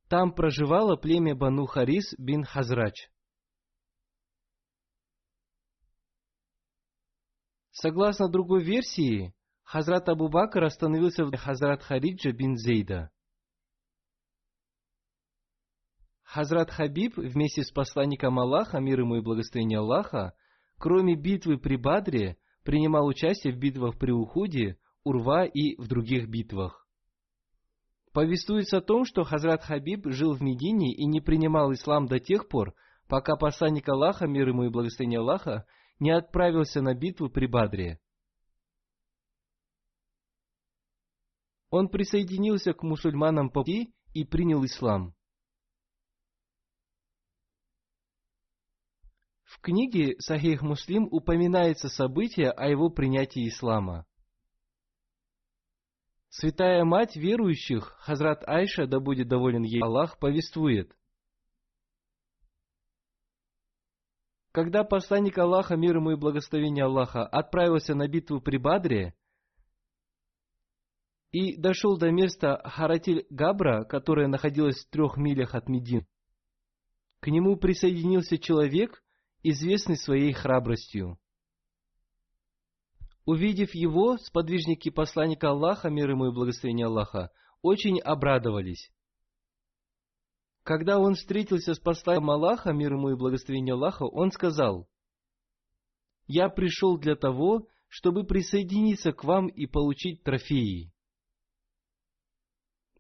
Там 0.08 0.34
проживало 0.34 0.96
племя 0.96 1.36
Бану 1.36 1.66
Харис 1.66 2.14
бин 2.18 2.44
Хазрач. 2.44 3.10
Согласно 7.72 8.28
другой 8.28 8.64
версии, 8.64 9.34
Хазрат 9.64 10.10
Абу 10.10 10.30
Бакр 10.30 10.64
остановился 10.64 11.26
в 11.26 11.36
Хазрат 11.36 11.82
Хариджа 11.82 12.32
бин 12.32 12.58
Зейда. 12.58 13.12
Хазрат 16.30 16.70
Хабиб 16.70 17.18
вместе 17.18 17.64
с 17.64 17.72
посланником 17.72 18.38
Аллаха, 18.38 18.80
мир 18.80 19.00
ему 19.00 19.16
и 19.16 19.22
благословение 19.22 19.80
Аллаха, 19.80 20.34
кроме 20.78 21.16
битвы 21.16 21.58
при 21.58 21.76
Бадре, 21.76 22.38
принимал 22.64 23.08
участие 23.08 23.52
в 23.52 23.58
битвах 23.58 23.98
при 23.98 24.12
Ухуде, 24.12 24.78
Урва 25.04 25.46
и 25.46 25.76
в 25.82 25.88
других 25.88 26.30
битвах. 26.30 26.88
Повествуется 28.14 28.78
о 28.78 28.82
том, 28.82 29.06
что 29.06 29.24
Хазрат 29.24 29.64
Хабиб 29.64 30.06
жил 30.06 30.36
в 30.36 30.42
Медине 30.44 30.94
и 30.94 31.06
не 31.06 31.20
принимал 31.20 31.74
ислам 31.74 32.06
до 32.06 32.20
тех 32.20 32.48
пор, 32.48 32.76
пока 33.08 33.36
посланник 33.36 33.90
Аллаха, 33.90 34.28
мир 34.28 34.50
ему 34.50 34.66
и 34.66 34.70
благословение 34.70 35.22
Аллаха, 35.22 35.66
не 36.00 36.12
отправился 36.12 36.84
на 36.84 36.94
битву 36.94 37.32
при 37.32 37.48
Бадре. 37.48 38.00
Он 41.72 41.90
присоединился 41.90 42.74
к 42.74 42.84
мусульманам 42.84 43.50
по 43.50 43.62
пути 43.62 43.96
и 44.14 44.26
принял 44.26 44.64
ислам. 44.64 45.16
В 49.50 49.62
книге 49.62 50.16
Сахих 50.20 50.62
Муслим 50.62 51.08
упоминается 51.10 51.90
событие 51.90 52.52
о 52.52 52.68
его 52.68 52.92
принятии 52.92 53.48
ислама. 53.48 54.06
Святая 56.30 56.84
Мать 56.84 57.16
верующих, 57.16 57.98
Хазрат 58.02 58.48
Айша, 58.48 58.86
да 58.86 59.00
будет 59.00 59.28
доволен 59.28 59.64
ей 59.64 59.82
Аллах, 59.82 60.20
повествует. 60.20 60.96
Когда 64.52 64.84
посланник 64.84 65.40
Аллаха, 65.40 65.76
мир 65.76 65.98
ему 65.98 66.12
и 66.12 66.16
благословение 66.16 66.86
Аллаха, 66.86 67.26
отправился 67.26 67.96
на 67.96 68.08
битву 68.08 68.42
при 68.42 68.58
Бадре 68.58 69.16
и 71.32 71.58
дошел 71.58 71.98
до 71.98 72.12
места 72.12 72.62
Харатиль-Габра, 72.66 73.86
которое 73.86 74.28
находилось 74.28 74.86
в 74.86 74.90
трех 74.92 75.18
милях 75.18 75.56
от 75.56 75.68
Медин, 75.70 76.06
к 77.20 77.28
нему 77.30 77.58
присоединился 77.58 78.38
человек, 78.38 79.04
известный 79.44 79.98
своей 79.98 80.34
храбростью. 80.34 81.18
Увидев 83.26 83.76
его, 83.76 84.18
сподвижники 84.18 84.90
посланника 84.90 85.50
Аллаха, 85.50 85.90
мир 85.90 86.10
ему 86.10 86.28
и 86.28 86.34
благословение 86.34 86.88
Аллаха, 86.88 87.32
очень 87.62 88.00
обрадовались. 88.00 88.92
Когда 90.64 91.00
он 91.00 91.16
встретился 91.16 91.74
с 91.74 91.80
посланием 91.80 92.30
Аллаха, 92.30 92.74
мир 92.74 92.94
ему 92.94 93.10
и 93.10 93.16
благословение 93.16 93.74
Аллаха, 93.74 94.04
он 94.04 94.32
сказал, 94.32 94.88
«Я 96.28 96.50
пришел 96.50 96.98
для 96.98 97.16
того, 97.16 97.68
чтобы 97.88 98.24
присоединиться 98.24 99.12
к 99.12 99.24
вам 99.24 99.48
и 99.48 99.66
получить 99.66 100.24
трофеи». 100.24 100.92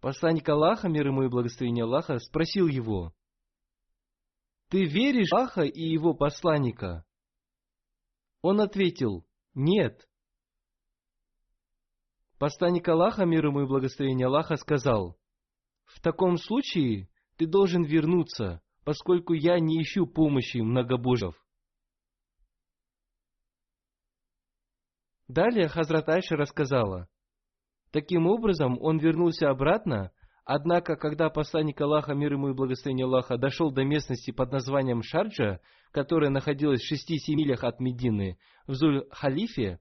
Посланник 0.01 0.47
Аллаха, 0.47 0.87
мир 0.87 1.07
ему 1.07 1.23
и 1.23 1.27
благословение 1.27 1.83
Аллаха, 1.83 2.19
спросил 2.19 2.67
его, 2.67 3.13
«Ты 4.69 4.85
веришь 4.85 5.29
в 5.31 5.35
Аллаха 5.35 5.63
и 5.63 5.81
его 5.81 6.13
посланника?» 6.13 7.05
Он 8.41 8.61
ответил, 8.61 9.25
«Нет». 9.53 10.07
Посланник 12.37 12.87
Аллаха, 12.87 13.25
мир 13.25 13.47
ему 13.47 13.61
и 13.61 13.67
благословение 13.67 14.27
Аллаха, 14.27 14.55
сказал, 14.55 15.17
«В 15.85 15.99
таком 16.01 16.37
случае 16.37 17.09
ты 17.39 17.47
должен 17.47 17.83
вернуться, 17.83 18.61
поскольку 18.83 19.33
я 19.33 19.59
не 19.59 19.81
ищу 19.81 20.05
помощи 20.07 20.57
многобожьев. 20.57 21.35
Далее 25.27 25.67
Хазрат 25.67 26.09
Айша 26.09 26.35
рассказала. 26.35 27.07
Таким 27.91 28.27
образом, 28.27 28.77
он 28.81 28.97
вернулся 28.97 29.49
обратно, 29.49 30.11
однако, 30.51 30.95
когда 30.95 31.29
посланник 31.29 31.79
Аллаха, 31.79 32.15
мир 32.15 32.33
ему 32.33 32.49
и 32.49 32.53
благословение 32.53 33.05
Аллаха, 33.05 33.37
дошел 33.37 33.71
до 33.71 33.83
местности 33.83 34.31
под 34.31 34.51
названием 34.51 35.03
Шарджа, 35.03 35.59
которая 35.91 36.31
находилась 36.31 36.81
в 36.81 36.87
шести-семи 36.87 37.43
милях 37.43 37.63
от 37.63 37.79
Медины, 37.79 38.39
в 38.65 38.73
Зуль-Халифе, 38.73 39.77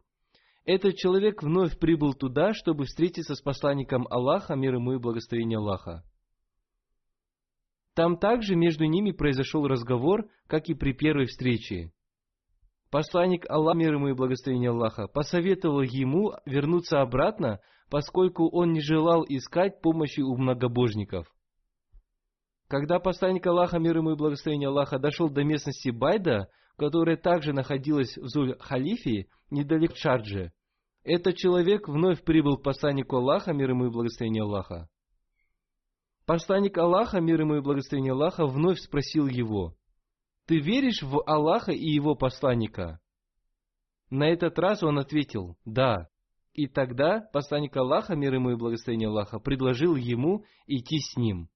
этот 0.67 0.97
человек 0.97 1.43
вновь 1.43 1.79
прибыл 1.79 2.13
туда, 2.13 2.53
чтобы 2.53 2.85
встретиться 2.85 3.35
с 3.35 3.41
посланником 3.41 4.07
Аллаха, 4.11 4.57
мир 4.57 4.75
ему 4.75 4.93
и 4.93 4.99
благословение 4.99 5.57
Аллаха. 5.57 6.05
Там 7.95 8.19
также 8.19 8.55
между 8.55 8.85
ними 8.85 9.13
произошел 9.13 9.67
разговор, 9.67 10.29
как 10.49 10.69
и 10.69 10.75
при 10.75 10.93
первой 10.93 11.25
встрече. 11.29 11.93
Посланник 12.91 13.49
Аллаха, 13.49 13.79
мир 13.79 13.95
ему 13.95 14.09
и 14.09 14.13
благословение 14.13 14.69
Аллаха, 14.69 15.07
посоветовал 15.07 15.81
ему 15.81 16.35
вернуться 16.45 17.01
обратно, 17.01 17.61
поскольку 17.91 18.49
он 18.49 18.73
не 18.73 18.81
желал 18.81 19.25
искать 19.29 19.81
помощи 19.81 20.21
у 20.21 20.37
многобожников. 20.37 21.27
Когда 22.69 22.99
посланник 22.99 23.47
Аллаха, 23.47 23.79
мир 23.79 23.97
ему 23.97 24.13
и 24.13 24.17
благословение 24.17 24.69
Аллаха, 24.69 24.99
дошел 24.99 25.31
до 25.31 25.43
местности 25.43 25.89
Байда, 25.89 26.49
которая 26.77 27.17
также 27.17 27.53
находилась 27.53 28.17
в 28.17 28.27
Зуль-Халифе, 28.27 29.27
недалеко 29.51 29.95
от 29.95 29.99
Шарджи, 29.99 30.53
этот 31.03 31.37
человек 31.37 31.89
вновь 31.89 32.23
прибыл 32.23 32.59
к 32.59 32.63
посланнику 32.63 33.17
Аллаха, 33.17 33.55
мир 33.55 33.71
ему 33.71 33.87
и 33.87 33.91
благословение 33.91 34.43
Аллаха. 34.43 34.89
Посланник 36.27 36.77
Аллаха, 36.77 37.21
мир 37.21 37.41
ему 37.41 37.57
и 37.57 37.63
благословение 37.63 38.13
Аллаха, 38.13 38.47
вновь 38.47 38.79
спросил 38.81 39.27
его, 39.27 39.75
«Ты 40.47 40.59
веришь 40.59 41.03
в 41.03 41.23
Аллаха 41.27 41.73
и 41.73 41.87
его 41.87 42.15
посланника?» 42.15 43.01
На 44.11 44.29
этот 44.29 44.59
раз 44.59 44.83
он 44.83 44.99
ответил, 44.99 45.57
«Да». 45.65 46.09
И 46.59 46.67
тогда 46.67 47.21
посланник 47.21 47.77
Аллаха, 47.77 48.17
мир 48.17 48.35
ему 48.35 48.51
и 48.51 48.57
благословение 48.57 49.09
Аллаха, 49.09 49.39
предложил 49.39 49.95
ему 49.95 50.45
идти 50.67 50.99
с 50.99 51.17
ним. 51.17 51.49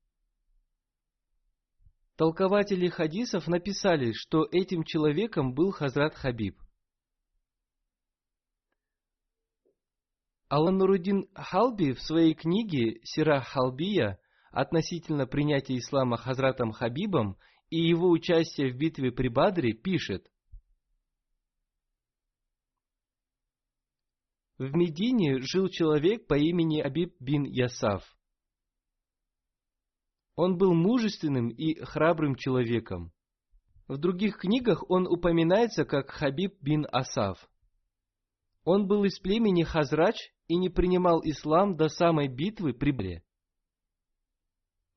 Толкователи 2.15 2.89
хадисов 2.89 3.49
написали, 3.49 4.13
что 4.13 4.47
этим 4.53 4.85
человеком 4.85 5.55
был 5.55 5.73
Хазрат 5.73 6.15
Хабиб. 6.15 6.57
Аллан 10.49 10.79
Нурудин 10.79 11.27
Халби 11.35 11.95
в 11.95 12.01
своей 12.01 12.35
книге 12.35 13.01
«Сира 13.03 13.41
Халбия» 13.41 14.21
относительно 14.53 15.27
принятия 15.27 15.79
ислама 15.79 16.17
Хазратом 16.17 16.71
Хабибом 16.71 17.39
и 17.71 17.81
его 17.81 18.09
участие 18.09 18.73
в 18.73 18.77
битве 18.77 19.11
при 19.11 19.27
Бадре, 19.27 19.73
пишет, 19.73 20.31
В 24.59 24.75
Медине 24.77 25.41
жил 25.41 25.69
человек 25.69 26.27
по 26.27 26.35
имени 26.35 26.81
Абиб 26.81 27.15
бин 27.21 27.45
Ясав. 27.45 28.05
Он 30.35 30.57
был 30.57 30.75
мужественным 30.75 31.49
и 31.49 31.75
храбрым 31.83 32.37
человеком. 32.37 33.13
В 33.89 33.99
других 33.99 34.39
книгах 34.39 34.89
он 34.89 35.07
упоминается 35.07 35.85
как 35.85 36.11
Хабиб 36.11 36.55
бин 36.63 36.87
Асав. 36.91 37.49
Он 38.65 38.87
был 38.87 39.05
из 39.05 39.19
племени 39.19 39.65
Хазрач 39.65 40.17
и 40.47 40.57
не 40.57 40.69
принимал 40.69 41.21
ислам 41.25 41.77
до 41.77 41.89
самой 41.89 42.29
битвы 42.29 42.73
при 42.73 42.93
Бре. 42.93 43.25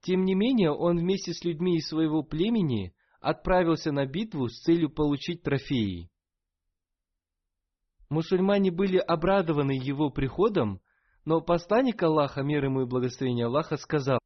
Тем 0.02 0.24
не 0.24 0.36
менее, 0.36 0.72
он 0.72 1.00
вместе 1.00 1.34
с 1.34 1.44
людьми 1.44 1.78
из 1.78 1.88
своего 1.88 2.22
племени 2.22 2.94
отправился 3.20 3.92
на 3.92 4.06
битву 4.06 4.50
с 4.50 4.62
целью 4.62 4.90
получить 4.92 5.42
трофеи. 5.42 6.12
Мусульмане 8.10 8.72
были 8.72 8.98
обрадованы 8.98 9.72
его 9.72 10.12
приходом, 10.12 10.82
но 11.26 11.42
посланник 11.42 12.02
Аллаха, 12.04 12.44
мир 12.44 12.66
ему 12.66 12.82
и 12.82 12.86
благословение 12.86 13.48
Аллаха, 13.48 13.78
сказал, 13.78 14.20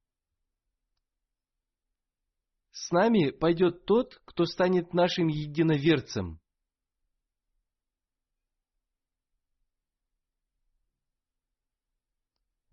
«С 2.72 2.92
нами 2.92 3.32
пойдет 3.32 3.86
тот, 3.86 4.22
кто 4.26 4.46
станет 4.46 4.94
нашим 4.94 5.28
единоверцем». 5.28 6.42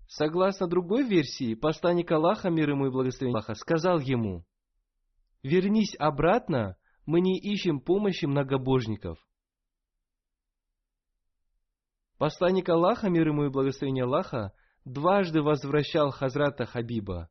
Согласно 0.08 0.66
другой 0.66 1.06
версии, 1.06 1.54
посланник 1.54 2.10
Аллаха, 2.10 2.48
мир 2.48 2.70
ему 2.70 2.86
и 2.86 2.90
благословение 2.90 3.34
Аллаха, 3.34 3.54
сказал 3.54 4.00
ему, 4.00 4.44
«Вернись 5.42 5.94
обратно, 5.98 6.76
мы 7.04 7.20
не 7.20 7.38
ищем 7.38 7.80
помощи 7.80 8.24
многобожников». 8.24 9.25
Посланник 12.18 12.68
Аллаха, 12.70 13.10
мир 13.10 13.28
ему 13.28 13.44
и 13.44 13.50
благословение 13.50 14.04
Аллаха, 14.04 14.52
дважды 14.86 15.42
возвращал 15.42 16.10
Хазрата 16.10 16.64
Хабиба. 16.64 17.28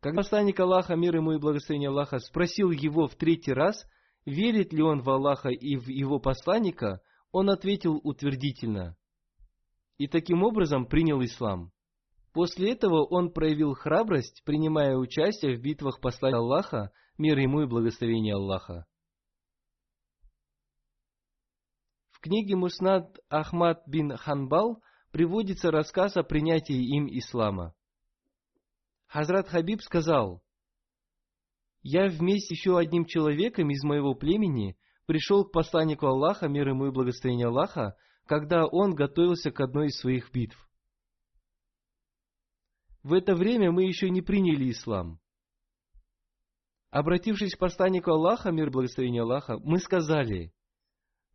Когда 0.00 0.16
посланник 0.16 0.58
Аллаха, 0.58 0.96
мир 0.96 1.14
ему 1.14 1.32
и 1.32 1.38
благословение 1.38 1.90
Аллаха, 1.90 2.18
спросил 2.18 2.72
его 2.72 3.06
в 3.06 3.14
третий 3.14 3.52
раз, 3.52 3.86
верит 4.26 4.72
ли 4.72 4.82
он 4.82 5.00
в 5.00 5.08
Аллаха 5.10 5.50
и 5.50 5.76
в 5.76 5.86
его 5.86 6.18
посланника, 6.18 7.00
он 7.30 7.50
ответил 7.50 8.00
утвердительно. 8.02 8.96
И 9.98 10.08
таким 10.08 10.42
образом 10.42 10.86
принял 10.86 11.22
ислам. 11.22 11.70
После 12.32 12.72
этого 12.72 13.04
он 13.04 13.30
проявил 13.30 13.74
храбрость, 13.74 14.42
принимая 14.44 14.96
участие 14.96 15.56
в 15.56 15.60
битвах 15.60 16.00
посланника 16.00 16.38
Аллаха, 16.38 16.92
мир 17.16 17.38
ему 17.38 17.62
и 17.62 17.66
благословение 17.66 18.34
Аллаха. 18.34 18.86
Книге 22.22 22.56
Муснад 22.56 23.18
Ахмад 23.28 23.82
бин 23.86 24.16
Ханбал 24.16 24.82
приводится 25.10 25.70
рассказ 25.70 26.16
о 26.16 26.22
принятии 26.22 26.96
им 26.96 27.06
ислама. 27.06 27.74
Хазрат 29.08 29.48
Хабиб 29.48 29.82
сказал, 29.82 30.42
«Я 31.82 32.08
вместе 32.08 32.54
с 32.54 32.58
еще 32.58 32.78
одним 32.78 33.04
человеком 33.04 33.68
из 33.70 33.82
моего 33.82 34.14
племени 34.14 34.78
пришел 35.06 35.44
к 35.44 35.52
посланнику 35.52 36.06
Аллаха, 36.06 36.48
мир 36.48 36.68
ему 36.68 36.86
и 36.86 36.92
благословение 36.92 37.48
Аллаха, 37.48 37.96
когда 38.24 38.66
он 38.66 38.94
готовился 38.94 39.50
к 39.50 39.60
одной 39.60 39.88
из 39.88 39.98
своих 39.98 40.32
битв. 40.32 40.56
В 43.02 43.12
это 43.14 43.34
время 43.34 43.72
мы 43.72 43.82
еще 43.82 44.08
не 44.10 44.22
приняли 44.22 44.70
ислам. 44.70 45.18
Обратившись 46.90 47.56
к 47.56 47.58
посланнику 47.58 48.12
Аллаха, 48.12 48.52
мир 48.52 48.68
и 48.68 48.70
благословение 48.70 49.22
Аллаха, 49.22 49.58
мы 49.58 49.80
сказали, 49.80 50.52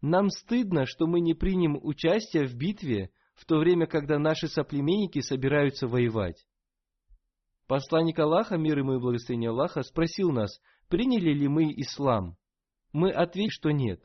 нам 0.02 0.30
стыдно, 0.30 0.86
что 0.86 1.08
мы 1.08 1.20
не 1.20 1.34
примем 1.34 1.80
участие 1.82 2.46
в 2.46 2.56
битве 2.56 3.12
в 3.36 3.46
то 3.46 3.58
время, 3.58 3.88
когда 3.88 4.20
наши 4.20 4.48
соплеменники 4.48 5.22
собираются 5.22 5.88
воевать. 5.88 6.46
Посланник 7.68 8.18
Аллаха, 8.20 8.58
мир 8.58 8.80
ему 8.80 8.96
и 8.96 9.00
благословение 9.00 9.50
Аллаха, 9.50 9.84
спросил 9.84 10.32
нас, 10.32 10.62
приняли 10.88 11.34
ли 11.34 11.48
мы 11.48 11.74
ислам. 11.76 12.38
Мы 12.94 13.12
ответили, 13.12 13.50
что 13.50 13.72
нет. 13.72 14.02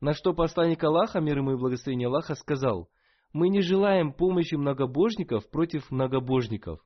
На 0.00 0.14
что 0.14 0.32
посланник 0.32 0.82
Аллаха, 0.82 1.20
мир 1.20 1.38
ему 1.38 1.52
и 1.52 1.56
благословение 1.56 2.08
Аллаха, 2.08 2.34
сказал, 2.34 2.88
мы 3.32 3.48
не 3.48 3.60
желаем 3.60 4.12
помощи 4.12 4.54
многобожников 4.54 5.48
против 5.50 5.90
многобожников. 5.90 6.80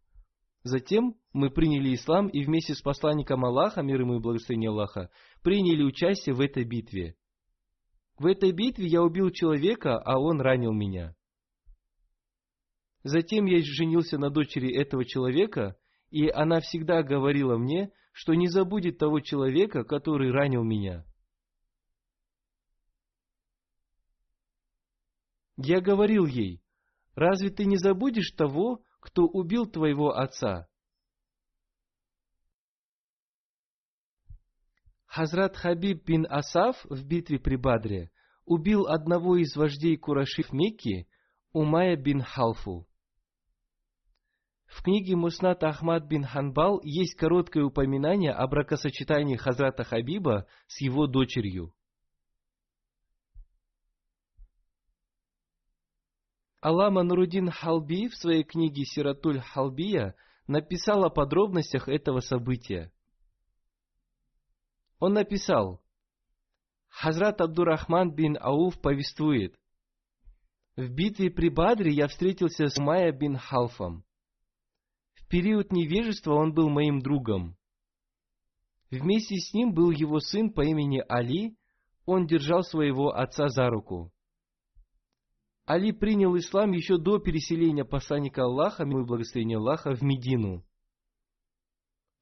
Затем 0.62 1.14
мы 1.32 1.50
приняли 1.50 1.94
ислам 1.94 2.28
и 2.28 2.42
вместе 2.44 2.74
с 2.74 2.82
посланником 2.82 3.44
Аллаха, 3.44 3.82
мир 3.82 4.00
ему 4.00 4.16
и 4.16 4.20
благословение 4.20 4.70
Аллаха, 4.70 5.10
приняли 5.42 5.82
участие 5.82 6.34
в 6.34 6.40
этой 6.40 6.64
битве. 6.64 7.16
В 8.20 8.26
этой 8.26 8.52
битве 8.52 8.86
я 8.86 9.02
убил 9.02 9.30
человека, 9.30 9.96
а 9.96 10.18
он 10.18 10.42
ранил 10.42 10.74
меня. 10.74 11.16
Затем 13.02 13.46
я 13.46 13.62
женился 13.62 14.18
на 14.18 14.28
дочери 14.28 14.76
этого 14.76 15.06
человека, 15.06 15.78
и 16.10 16.28
она 16.28 16.60
всегда 16.60 17.02
говорила 17.02 17.56
мне, 17.56 17.90
что 18.12 18.34
не 18.34 18.48
забудет 18.48 18.98
того 18.98 19.20
человека, 19.20 19.84
который 19.84 20.30
ранил 20.32 20.62
меня. 20.62 21.06
Я 25.56 25.80
говорил 25.80 26.26
ей, 26.26 26.62
разве 27.14 27.48
ты 27.48 27.64
не 27.64 27.78
забудешь 27.78 28.32
того, 28.32 28.84
кто 29.00 29.22
убил 29.22 29.64
твоего 29.64 30.10
отца? 30.10 30.68
Хазрат 35.10 35.56
Хабиб 35.56 36.04
бин 36.04 36.24
Асаф 36.30 36.86
в 36.88 37.04
битве 37.04 37.40
при 37.40 37.56
Бадре 37.56 38.12
убил 38.44 38.86
одного 38.86 39.36
из 39.38 39.56
вождей 39.56 39.96
Кураши 39.96 40.44
Мекки, 40.52 41.08
Умая 41.52 41.96
бин 41.96 42.22
Халфу. 42.22 42.86
В 44.66 44.84
книге 44.84 45.16
Муснат 45.16 45.64
Ахмад 45.64 46.06
бин 46.06 46.22
Ханбал 46.22 46.80
есть 46.84 47.16
короткое 47.16 47.64
упоминание 47.64 48.30
о 48.30 48.46
бракосочетании 48.46 49.34
Хазрата 49.34 49.82
Хабиба 49.82 50.46
с 50.68 50.80
его 50.80 51.08
дочерью. 51.08 51.74
Алама 56.60 57.02
Нурудин 57.02 57.50
Халби 57.50 58.06
в 58.06 58.14
своей 58.14 58.44
книге 58.44 58.84
Сиратуль 58.84 59.40
Халбия 59.40 60.14
написал 60.46 61.02
о 61.02 61.10
подробностях 61.10 61.88
этого 61.88 62.20
события. 62.20 62.92
Он 65.00 65.14
написал, 65.14 65.82
Хазрат 66.88 67.40
Абдурахман 67.40 68.14
бин 68.14 68.36
Ауф 68.40 68.80
повествует, 68.80 69.56
в 70.76 70.88
битве 70.88 71.30
при 71.30 71.48
Бадре 71.48 71.92
я 71.92 72.06
встретился 72.06 72.68
с 72.68 72.78
Майя 72.78 73.12
бин 73.12 73.36
Халфом. 73.36 74.04
В 75.14 75.26
период 75.26 75.72
невежества 75.72 76.34
он 76.34 76.54
был 76.54 76.68
моим 76.68 77.00
другом. 77.00 77.56
Вместе 78.90 79.36
с 79.36 79.52
ним 79.52 79.72
был 79.72 79.90
его 79.90 80.20
сын 80.20 80.52
по 80.52 80.62
имени 80.62 81.02
Али, 81.08 81.56
он 82.06 82.26
держал 82.26 82.62
своего 82.62 83.10
отца 83.14 83.48
за 83.48 83.68
руку. 83.68 84.12
Али 85.66 85.92
принял 85.92 86.36
ислам 86.36 86.72
еще 86.72 86.98
до 86.98 87.18
переселения 87.18 87.84
посланника 87.84 88.42
Аллаха, 88.42 88.84
милый 88.84 89.06
благословение 89.06 89.58
Аллаха, 89.58 89.94
в 89.94 90.02
Медину. 90.02 90.64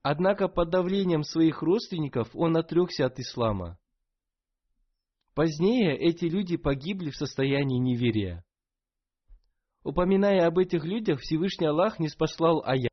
Однако 0.03 0.49
под 0.49 0.71
давлением 0.71 1.23
своих 1.23 1.63
родственников 1.63 2.31
он 2.35 2.57
отрекся 2.57 3.07
от 3.07 3.19
ислама. 3.19 3.79
Позднее 5.35 5.97
эти 5.97 6.25
люди 6.25 6.57
погибли 6.57 7.11
в 7.11 7.17
состоянии 7.17 7.79
неверия. 7.79 8.45
Упоминая 9.85 10.47
об 10.47 10.59
этих 10.59 10.85
людях, 10.85 11.21
Всевышний 11.21 11.67
Аллах 11.67 11.99
не 11.99 12.09
спаслал 12.09 12.63
аят. 12.65 12.88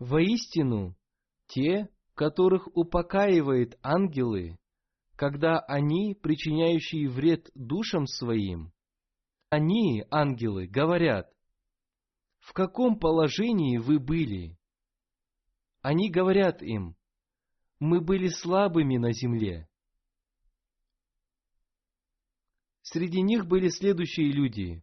Воистину, 0.00 0.96
те, 1.46 1.90
которых 2.14 2.74
упокаивает 2.74 3.78
ангелы, 3.82 4.58
когда 5.14 5.58
они, 5.60 6.14
причиняющие 6.14 7.06
вред 7.06 7.50
душам 7.54 8.06
своим, 8.06 8.72
они, 9.50 10.04
ангелы, 10.10 10.66
говорят, 10.66 11.30
в 12.38 12.54
каком 12.54 12.98
положении 12.98 13.76
вы 13.76 13.98
были? 13.98 14.56
Они 15.82 16.10
говорят 16.10 16.62
им, 16.62 16.96
мы 17.78 18.00
были 18.00 18.28
слабыми 18.28 18.96
на 18.96 19.12
земле. 19.12 19.68
Среди 22.80 23.20
них 23.20 23.46
были 23.46 23.68
следующие 23.68 24.32
люди. 24.32 24.82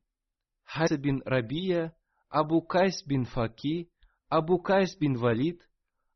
Хайса 0.64 0.98
бин 0.98 1.24
Рабия, 1.26 1.98
Абу 2.30 2.62
Кайс 2.62 3.04
бин 3.04 3.26
Факи, 3.26 3.90
Абу 4.30 4.60
Кайс 4.60 4.98
бин 4.98 5.16
Валид, 5.16 5.62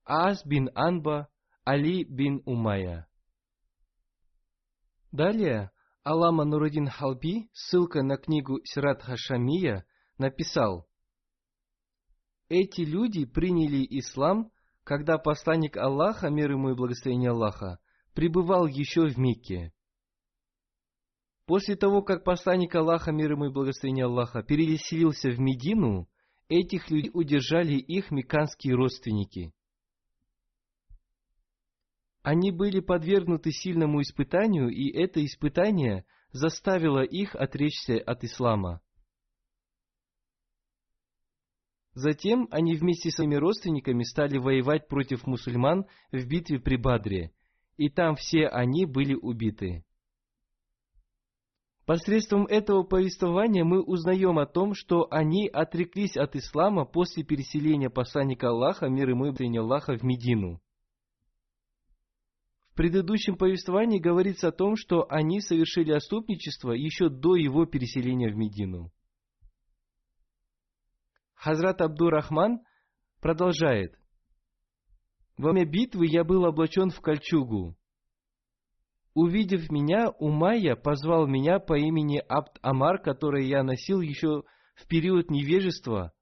Аас 0.05 0.43
бин 0.45 0.69
Анба, 0.75 1.29
Али 1.63 2.03
бин 2.03 2.41
Умая. 2.45 3.07
Далее 5.11 5.71
Алама 6.03 6.43
Нурудин 6.43 6.87
Халби, 6.87 7.49
ссылка 7.53 8.01
на 8.03 8.17
книгу 8.17 8.59
Сират 8.63 9.01
Хашамия, 9.01 9.85
написал, 10.17 10.87
«Эти 12.49 12.81
люди 12.81 13.25
приняли 13.25 13.85
ислам, 13.99 14.51
когда 14.83 15.17
посланник 15.17 15.77
Аллаха, 15.77 16.29
мир 16.29 16.51
ему 16.51 16.71
и 16.71 16.75
благословение 16.75 17.31
Аллаха, 17.31 17.79
пребывал 18.13 18.67
еще 18.67 19.07
в 19.07 19.17
Мекке. 19.17 19.73
После 21.45 21.75
того, 21.75 22.01
как 22.01 22.25
посланник 22.25 22.75
Аллаха, 22.75 23.11
мир 23.11 23.31
ему 23.31 23.45
и 23.45 23.53
благословение 23.53 24.05
Аллаха, 24.05 24.43
переселился 24.43 25.29
в 25.29 25.39
Медину, 25.39 26.09
этих 26.51 26.91
людей 26.91 27.09
удержали 27.13 27.75
их 27.75 28.11
меканские 28.11 28.75
родственники. 28.75 29.53
Они 32.21 32.51
были 32.51 32.81
подвергнуты 32.81 33.51
сильному 33.51 34.01
испытанию, 34.01 34.69
и 34.69 34.91
это 34.91 35.25
испытание 35.25 36.05
заставило 36.31 37.03
их 37.03 37.35
отречься 37.35 37.97
от 37.97 38.23
ислама. 38.23 38.81
Затем 41.93 42.47
они 42.51 42.75
вместе 42.75 43.09
с 43.09 43.15
своими 43.15 43.35
родственниками 43.35 44.03
стали 44.03 44.37
воевать 44.37 44.87
против 44.87 45.25
мусульман 45.25 45.85
в 46.11 46.25
битве 46.27 46.59
при 46.59 46.77
Бадре, 46.77 47.31
и 47.77 47.89
там 47.89 48.15
все 48.15 48.47
они 48.47 48.85
были 48.85 49.13
убиты. 49.13 49.83
Посредством 51.85 52.45
этого 52.45 52.83
повествования 52.83 53.63
мы 53.63 53.81
узнаем 53.81 54.37
о 54.37 54.45
том, 54.45 54.75
что 54.75 55.07
они 55.09 55.47
отреклись 55.47 56.15
от 56.15 56.35
ислама 56.35 56.85
после 56.85 57.23
переселения 57.23 57.89
посланника 57.89 58.49
Аллаха, 58.49 58.87
мир 58.87 59.09
ему 59.09 59.25
и 59.25 59.57
Аллаха, 59.57 59.97
в 59.97 60.03
Медину. 60.03 60.61
В 62.69 62.75
предыдущем 62.75 63.35
повествовании 63.35 63.99
говорится 63.99 64.49
о 64.49 64.51
том, 64.51 64.75
что 64.75 65.05
они 65.09 65.41
совершили 65.41 65.91
отступничество 65.91 66.71
еще 66.71 67.09
до 67.09 67.35
его 67.35 67.65
переселения 67.65 68.31
в 68.31 68.37
Медину. 68.37 68.91
Хазрат 71.33 71.81
Абдурахман 71.81 72.61
продолжает. 73.19 73.97
Во 75.37 75.51
время 75.51 75.69
битвы 75.69 76.05
я 76.05 76.23
был 76.23 76.45
облачен 76.45 76.91
в 76.91 77.01
кольчугу. 77.01 77.75
Увидев 79.13 79.69
меня, 79.69 80.09
Умайя 80.19 80.75
позвал 80.75 81.27
меня 81.27 81.59
по 81.59 81.77
имени 81.77 82.23
Абд 82.29 82.57
Амар, 82.61 83.01
которое 83.01 83.43
я 83.43 83.61
носил 83.61 83.99
еще 83.99 84.43
в 84.75 84.87
период 84.87 85.29
невежества, 85.29 86.13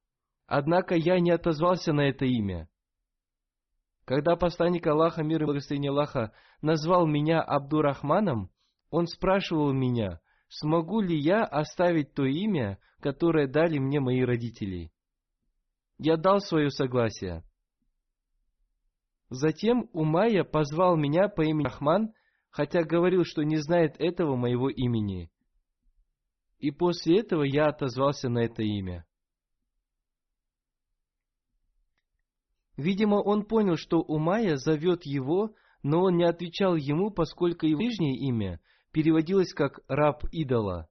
однако 0.47 0.95
я 0.95 1.19
не 1.19 1.30
отозвался 1.30 1.93
на 1.93 2.10
это 2.10 2.25
имя. 2.25 2.67
Когда 4.06 4.36
посланник 4.36 4.88
Аллаха, 4.88 5.23
мир 5.23 5.43
и 5.43 5.45
благословение 5.45 5.91
Аллаха, 5.91 6.34
назвал 6.63 7.06
меня 7.06 7.41
Абдурахманом, 7.41 8.49
он 8.89 9.06
спрашивал 9.06 9.71
меня, 9.71 10.19
смогу 10.47 11.02
ли 11.02 11.15
я 11.15 11.43
оставить 11.43 12.15
то 12.15 12.25
имя, 12.25 12.80
которое 13.02 13.47
дали 13.47 13.78
мне 13.78 13.99
мои 13.99 14.21
родители. 14.21 14.91
Я 15.99 16.17
дал 16.17 16.39
свое 16.39 16.71
согласие. 16.71 17.43
Затем 19.30 19.89
Умайя 19.93 20.43
позвал 20.43 20.97
меня 20.97 21.28
по 21.30 21.43
имени 21.43 21.65
Рахман, 21.65 22.13
хотя 22.50 22.84
говорил, 22.84 23.24
что 23.24 23.44
не 23.44 23.58
знает 23.58 23.96
этого 24.00 24.36
моего 24.36 24.70
имени. 24.70 25.32
И 26.60 26.72
после 26.72 27.20
этого 27.20 27.44
я 27.44 27.68
отозвался 27.68 28.30
на 28.30 28.40
это 28.40 28.64
имя. 28.64 29.06
Видимо, 32.76 33.16
он 33.16 33.44
понял, 33.44 33.76
что 33.76 34.00
Умая 34.00 34.56
зовет 34.56 35.06
его, 35.06 35.54
но 35.84 36.02
он 36.02 36.18
не 36.18 36.24
отвечал 36.24 36.76
ему, 36.76 37.12
поскольку 37.12 37.66
его 37.66 37.80
ближнее 37.80 38.18
имя 38.18 38.60
переводилось 38.92 39.54
как 39.54 39.80
«раб 39.88 40.24
идола». 40.32 40.90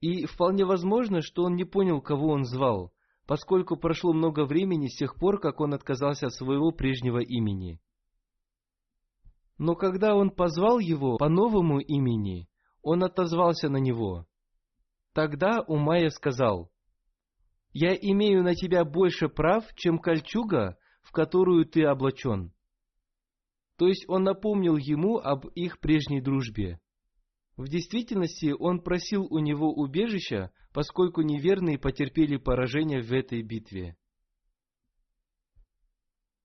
И 0.00 0.26
вполне 0.26 0.64
возможно, 0.64 1.20
что 1.20 1.42
он 1.42 1.56
не 1.56 1.64
понял, 1.64 2.00
кого 2.00 2.28
он 2.28 2.44
звал, 2.44 2.92
поскольку 3.26 3.76
прошло 3.76 4.12
много 4.12 4.44
времени 4.44 4.86
с 4.86 4.96
тех 4.96 5.16
пор, 5.16 5.40
как 5.40 5.60
он 5.60 5.74
отказался 5.74 6.26
от 6.26 6.34
своего 6.34 6.70
прежнего 6.70 7.18
имени. 7.18 7.80
Но 9.58 9.74
когда 9.74 10.14
он 10.14 10.30
позвал 10.30 10.78
его 10.78 11.18
по 11.18 11.28
новому 11.28 11.80
имени, 11.80 12.48
он 12.80 13.02
отозвался 13.02 13.68
на 13.68 13.78
него. 13.78 14.26
Тогда 15.12 15.60
Умая 15.66 16.10
сказал, 16.10 16.70
я 17.72 17.94
имею 17.94 18.42
на 18.42 18.54
тебя 18.54 18.84
больше 18.84 19.28
прав, 19.28 19.64
чем 19.74 19.98
кольчуга, 19.98 20.78
в 21.02 21.12
которую 21.12 21.66
ты 21.66 21.84
облачен. 21.84 22.52
То 23.76 23.86
есть 23.86 24.04
он 24.08 24.24
напомнил 24.24 24.76
ему 24.76 25.18
об 25.18 25.46
их 25.48 25.78
прежней 25.80 26.20
дружбе. 26.20 26.80
В 27.56 27.68
действительности 27.68 28.54
он 28.56 28.80
просил 28.80 29.26
у 29.28 29.38
него 29.38 29.72
убежища, 29.72 30.52
поскольку 30.72 31.22
неверные 31.22 31.78
потерпели 31.78 32.36
поражение 32.36 33.02
в 33.02 33.12
этой 33.12 33.42
битве. 33.42 33.96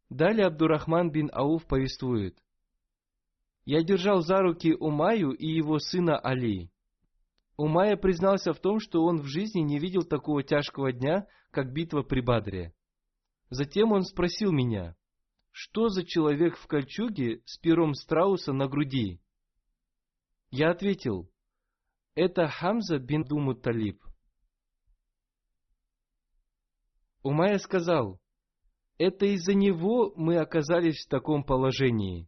Далее 0.10 0.48
Абдурахман 0.48 1.12
бин 1.12 1.30
Ауф 1.32 1.66
повествует. 1.66 2.43
«Я 3.66 3.84
держал 3.84 4.22
за 4.22 4.42
руки 4.42 4.74
Умаю 4.74 5.32
и 5.32 5.48
его 5.48 5.80
сына 5.80 6.18
Али. 6.18 6.70
Умая 7.56 7.96
признался 7.96 8.54
в 8.54 8.60
том, 8.60 8.80
что 8.80 9.04
он 9.04 9.22
в 9.22 9.26
жизни 9.26 9.62
не 9.62 9.80
видел 9.80 10.04
такого 10.04 10.44
тяжкого 10.44 10.92
дня, 10.92 11.28
как 11.52 11.72
битва 11.72 12.02
при 12.02 12.22
Бадре. 12.22 12.74
Затем 13.50 13.92
он 13.92 14.02
спросил 14.02 14.52
меня, 14.52 14.96
что 15.52 15.90
за 15.90 16.04
человек 16.04 16.58
в 16.58 16.66
кольчуге 16.66 17.44
с 17.46 17.60
пером 17.60 17.94
страуса 17.94 18.54
на 18.54 18.68
груди? 18.68 19.22
Я 20.50 20.72
ответил, 20.72 21.32
это 22.16 22.48
Хамза 22.48 22.98
бин 22.98 23.24
Думу 23.24 23.54
Талиб. 23.54 24.04
Умая 27.22 27.60
сказал, 27.60 28.20
это 28.98 29.28
из-за 29.28 29.54
него 29.54 30.14
мы 30.16 30.38
оказались 30.38 31.06
в 31.06 31.10
таком 31.10 31.44
положении. 31.44 32.28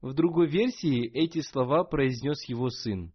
В 0.00 0.14
другой 0.14 0.48
версии 0.48 1.06
эти 1.06 1.42
слова 1.42 1.84
произнес 1.84 2.42
его 2.44 2.70
сын. 2.70 3.12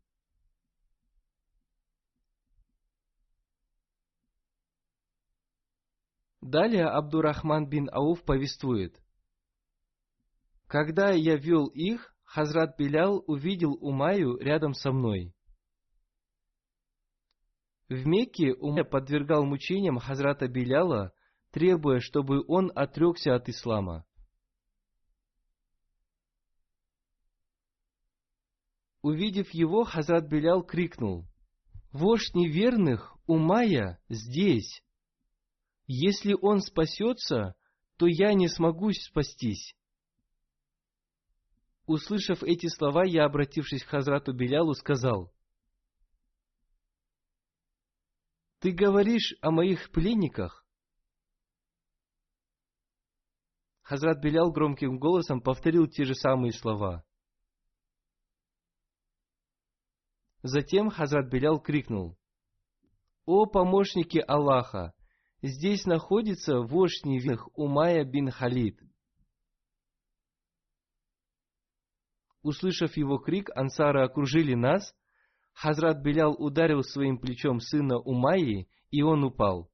Далее 6.41 6.85
Абдурахман 6.85 7.67
бин 7.67 7.89
Ауф 7.91 8.23
повествует. 8.23 9.01
Когда 10.67 11.09
я 11.09 11.37
вел 11.37 11.65
их, 11.67 12.15
Хазрат 12.23 12.77
Белял 12.77 13.23
увидел 13.25 13.73
Умаю 13.81 14.37
рядом 14.37 14.75
со 14.75 14.91
мной. 14.91 15.33
В 17.89 18.05
Мекке 18.05 18.53
Умая 18.53 18.83
подвергал 18.83 19.43
мучениям 19.45 19.97
Хазрата 19.97 20.47
Беляла, 20.47 21.13
требуя, 21.51 21.99
чтобы 21.99 22.43
он 22.47 22.71
отрекся 22.75 23.33
от 23.33 23.49
ислама. 23.49 24.05
Увидев 29.05 29.53
его, 29.53 29.83
Хазрат 29.83 30.27
Белял 30.27 30.63
крикнул, 30.63 31.27
«Вождь 31.91 32.33
неверных, 32.33 33.15
Умая, 33.27 34.01
здесь!» 34.09 34.81
Если 35.85 36.33
он 36.33 36.59
спасется, 36.59 37.53
то 37.97 38.07
я 38.07 38.33
не 38.33 38.47
смогу 38.47 38.91
спастись. 38.93 39.75
Услышав 41.85 42.41
эти 42.41 42.65
слова, 42.65 43.03
я, 43.05 43.25
обратившись 43.25 43.83
к 43.83 43.89
Хазрату 43.89 44.33
Белялу, 44.33 44.73
сказал, 44.73 45.31
«Ты 48.57 48.71
говоришь 48.71 49.35
о 49.41 49.51
моих 49.51 49.91
пленниках?» 49.91 50.65
Хазрат 53.83 54.19
Белял 54.19 54.51
громким 54.51 54.97
голосом 54.97 55.41
повторил 55.41 55.85
те 55.85 56.05
же 56.05 56.15
самые 56.15 56.53
слова. 56.53 57.05
Затем 60.47 60.91
Хазрат 60.91 61.27
Белял 61.27 61.59
крикнул, 61.59 62.19
«О 63.25 63.47
помощники 63.47 64.19
Аллаха! 64.19 64.93
Здесь 65.41 65.85
находится 65.85 66.59
вождь 66.59 67.03
невинных 67.03 67.47
Умая 67.57 68.03
бин 68.03 68.29
Халид. 68.29 68.79
Услышав 72.43 72.95
его 72.95 73.17
крик, 73.17 73.49
ансары 73.55 74.03
окружили 74.03 74.53
нас. 74.53 74.93
Хазрат 75.51 76.03
Белял 76.03 76.33
ударил 76.33 76.83
своим 76.83 77.17
плечом 77.17 77.59
сына 77.59 77.97
Умайи, 77.97 78.69
и 78.91 79.01
он 79.01 79.23
упал. 79.23 79.71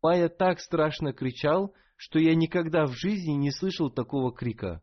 Умайя 0.00 0.30
так 0.30 0.58
страшно 0.58 1.12
кричал, 1.12 1.74
что 1.96 2.18
я 2.18 2.34
никогда 2.34 2.86
в 2.86 2.92
жизни 2.92 3.32
не 3.32 3.50
слышал 3.50 3.90
такого 3.90 4.32
крика. 4.32 4.82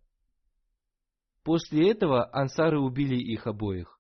После 1.43 1.89
этого 1.91 2.30
ансары 2.34 2.80
убили 2.80 3.15
их 3.15 3.47
обоих. 3.47 3.99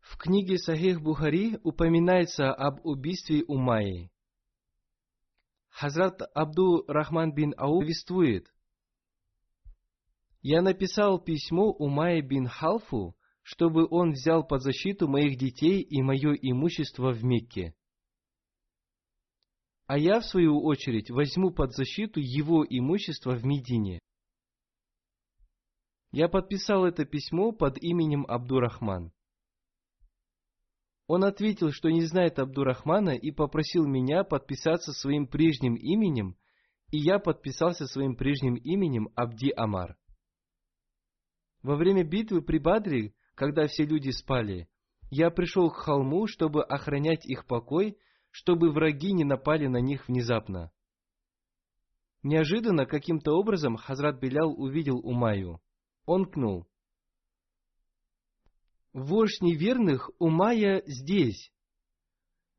В 0.00 0.16
книге 0.16 0.58
Сахих 0.58 1.00
Бухари 1.00 1.58
упоминается 1.62 2.52
об 2.52 2.84
убийстве 2.84 3.44
Умайи. 3.46 4.10
Хазрат 5.68 6.22
Абду 6.34 6.84
Рахман 6.88 7.32
бин 7.32 7.54
Ау 7.56 7.80
повествует, 7.80 8.52
«Я 10.40 10.62
написал 10.62 11.18
письмо 11.18 11.70
Умайи 11.70 12.20
бин 12.20 12.46
Халфу, 12.46 13.16
чтобы 13.42 13.86
он 13.90 14.12
взял 14.12 14.46
под 14.46 14.62
защиту 14.62 15.08
моих 15.08 15.36
детей 15.36 15.80
и 15.80 16.02
мое 16.02 16.34
имущество 16.34 17.12
в 17.12 17.24
Мекке. 17.24 17.74
А 19.86 19.98
я, 19.98 20.20
в 20.20 20.26
свою 20.26 20.62
очередь, 20.62 21.10
возьму 21.10 21.50
под 21.50 21.74
защиту 21.74 22.20
его 22.20 22.64
имущество 22.68 23.34
в 23.34 23.44
Медине. 23.44 24.00
Я 26.10 26.28
подписал 26.28 26.84
это 26.84 27.04
письмо 27.04 27.52
под 27.52 27.78
именем 27.82 28.24
Абдурахман. 28.28 29.12
Он 31.06 31.24
ответил, 31.24 31.72
что 31.72 31.90
не 31.90 32.02
знает 32.02 32.38
Абдурахмана 32.38 33.16
и 33.16 33.30
попросил 33.30 33.86
меня 33.86 34.24
подписаться 34.24 34.92
своим 34.92 35.26
прежним 35.26 35.74
именем, 35.74 36.36
и 36.90 36.98
я 36.98 37.18
подписался 37.18 37.86
своим 37.86 38.14
прежним 38.14 38.56
именем 38.56 39.08
Абди 39.14 39.52
Амар. 39.56 39.97
Во 41.62 41.76
время 41.76 42.04
битвы 42.04 42.42
при 42.42 42.58
Бадре, 42.58 43.14
когда 43.34 43.66
все 43.66 43.84
люди 43.84 44.10
спали, 44.10 44.68
я 45.10 45.30
пришел 45.30 45.70
к 45.70 45.76
холму, 45.76 46.26
чтобы 46.26 46.64
охранять 46.64 47.26
их 47.26 47.46
покой, 47.46 47.98
чтобы 48.30 48.70
враги 48.70 49.12
не 49.12 49.24
напали 49.24 49.66
на 49.66 49.78
них 49.78 50.08
внезапно. 50.08 50.70
Неожиданно, 52.22 52.84
каким-то 52.84 53.32
образом, 53.32 53.76
Хазрат 53.76 54.20
Белял 54.20 54.52
увидел 54.52 54.98
Умаю. 54.98 55.60
Он 56.04 56.26
кнул. 56.26 56.66
Вождь 58.92 59.40
неверных 59.40 60.10
Умая 60.18 60.82
здесь. 60.86 61.52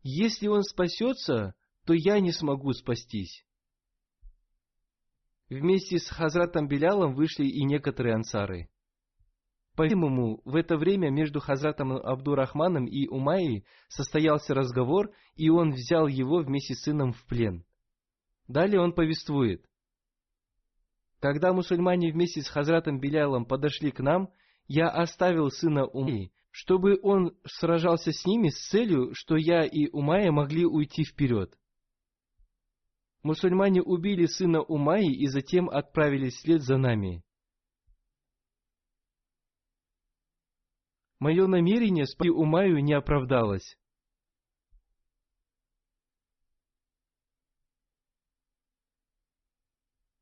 Если 0.01 0.47
он 0.47 0.63
спасется, 0.63 1.55
то 1.85 1.93
я 1.93 2.19
не 2.19 2.31
смогу 2.31 2.71
спастись. 2.73 3.45
Вместе 5.49 5.97
с 5.97 6.07
Хазратом 6.07 6.67
Белялом 6.67 7.15
вышли 7.15 7.45
и 7.45 7.63
некоторые 7.65 8.15
ансары. 8.15 8.69
По-видимому, 9.79 10.41
в 10.43 10.57
это 10.57 10.75
время 10.75 11.09
между 11.09 11.39
Хазратом 11.39 11.93
Абдурахманом 11.93 12.85
и 12.85 13.07
Умайей 13.07 13.63
состоялся 13.87 14.53
разговор, 14.53 15.13
и 15.37 15.49
он 15.49 15.71
взял 15.71 16.07
его 16.07 16.39
вместе 16.39 16.75
с 16.75 16.81
сыном 16.81 17.13
в 17.13 17.25
плен. 17.25 17.63
Далее 18.49 18.81
он 18.81 18.91
повествует. 18.91 19.65
Когда 21.21 21.53
мусульмане 21.53 22.11
вместе 22.11 22.41
с 22.41 22.49
Хазратом 22.49 22.99
Белялом 22.99 23.45
подошли 23.45 23.91
к 23.91 24.01
нам, 24.01 24.33
я 24.67 24.89
оставил 24.89 25.49
сына 25.49 25.85
Умайи, 25.85 26.33
чтобы 26.51 26.99
он 27.01 27.37
сражался 27.45 28.11
с 28.11 28.25
ними 28.25 28.49
с 28.49 28.67
целью, 28.67 29.11
что 29.13 29.37
я 29.37 29.63
и 29.63 29.87
Умайя 29.93 30.33
могли 30.33 30.65
уйти 30.65 31.05
вперед. 31.05 31.57
Мусульмане 33.23 33.81
убили 33.81 34.25
сына 34.25 34.61
Умайи 34.61 35.13
и 35.13 35.27
затем 35.27 35.69
отправились 35.69 36.33
вслед 36.33 36.63
за 36.63 36.75
нами. 36.75 37.23
Мое 41.19 41.47
намерение 41.47 42.05
спасти 42.05 42.29
Умаю 42.29 42.81
не 42.81 42.93
оправдалось. 42.93 43.77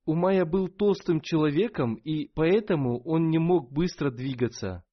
Умая 0.06 0.46
был 0.46 0.70
толстым 0.70 1.22
человеком, 1.22 1.96
и 1.96 2.30
поэтому 2.30 3.02
он 3.04 3.30
не 3.30 3.40
мог 3.40 3.72
быстро 3.72 4.10
двигаться. 4.10 4.84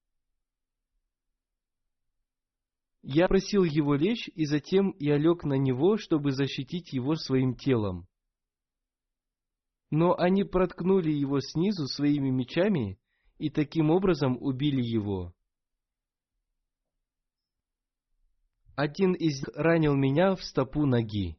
Я 3.01 3.27
просил 3.27 3.63
его 3.63 3.95
лечь, 3.95 4.27
и 4.35 4.45
затем 4.45 4.95
я 4.99 5.17
лег 5.17 5.43
на 5.43 5.53
него, 5.53 5.97
чтобы 5.97 6.31
защитить 6.31 6.91
его 6.91 7.15
своим 7.15 7.55
телом. 7.55 8.07
Но 9.89 10.17
они 10.17 10.43
проткнули 10.43 11.11
его 11.11 11.39
снизу 11.39 11.87
своими 11.87 12.29
мечами 12.29 12.99
и 13.37 13.49
таким 13.49 13.91
образом 13.91 14.37
убили 14.41 14.81
его. 14.81 15.34
Один 18.75 19.13
из 19.13 19.39
них 19.39 19.55
ранил 19.55 19.95
меня 19.95 20.35
в 20.35 20.43
стопу 20.43 20.85
ноги. 20.85 21.37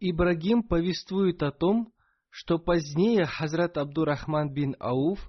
Ибрагим 0.00 0.64
повествует 0.64 1.42
о 1.42 1.52
том, 1.52 1.92
что 2.30 2.58
позднее 2.58 3.24
Хазрат 3.24 3.78
Абдурахман 3.78 4.52
бин 4.52 4.76
Ауф 4.80 5.20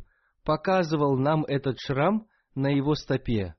показывал 0.44 1.18
нам 1.18 1.46
этот 1.46 1.80
шрам 1.80 2.28
на 2.56 2.68
его 2.68 2.96
стопе. 2.96 3.56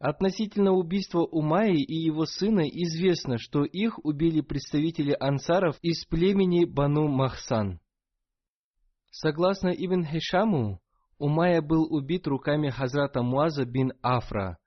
Относительно 0.00 0.72
убийства 0.72 1.20
Умаи 1.20 1.76
и 1.76 1.94
его 1.94 2.26
сына 2.26 2.68
известно, 2.68 3.38
что 3.38 3.64
их 3.64 4.04
убили 4.04 4.40
представители 4.40 5.16
ансаров 5.18 5.78
из 5.80 6.04
племени 6.06 6.64
Бану 6.64 7.08
Махсан. 7.08 7.80
Согласно 9.10 9.68
Ибн 9.68 10.04
Хишаму, 10.04 10.80
Умайя 11.18 11.60
был 11.60 11.92
убит 11.92 12.26
руками 12.28 12.70
Хазрата 12.70 13.22
Муаза 13.22 13.64
бин 13.64 13.92
Афра, 14.02 14.58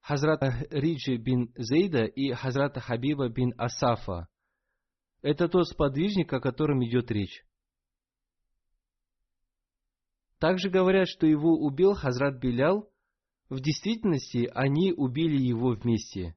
Хазрата 0.00 0.66
Риджи 0.70 1.16
бин 1.16 1.52
Зейда 1.56 2.04
и 2.04 2.32
Хазрата 2.32 2.80
Хабиба 2.80 3.28
бин 3.28 3.52
Асафа. 3.58 4.28
Это 5.20 5.48
тот 5.48 5.68
сподвижник, 5.68 6.32
о 6.32 6.40
котором 6.40 6.82
идет 6.82 7.10
речь. 7.10 7.44
Также 10.38 10.70
говорят, 10.70 11.06
что 11.06 11.26
его 11.26 11.50
убил 11.50 11.94
Хазрат 11.94 12.38
Белял. 12.40 12.90
В 13.50 13.60
действительности 13.60 14.50
они 14.54 14.92
убили 14.92 15.36
его 15.36 15.72
вместе. 15.72 16.34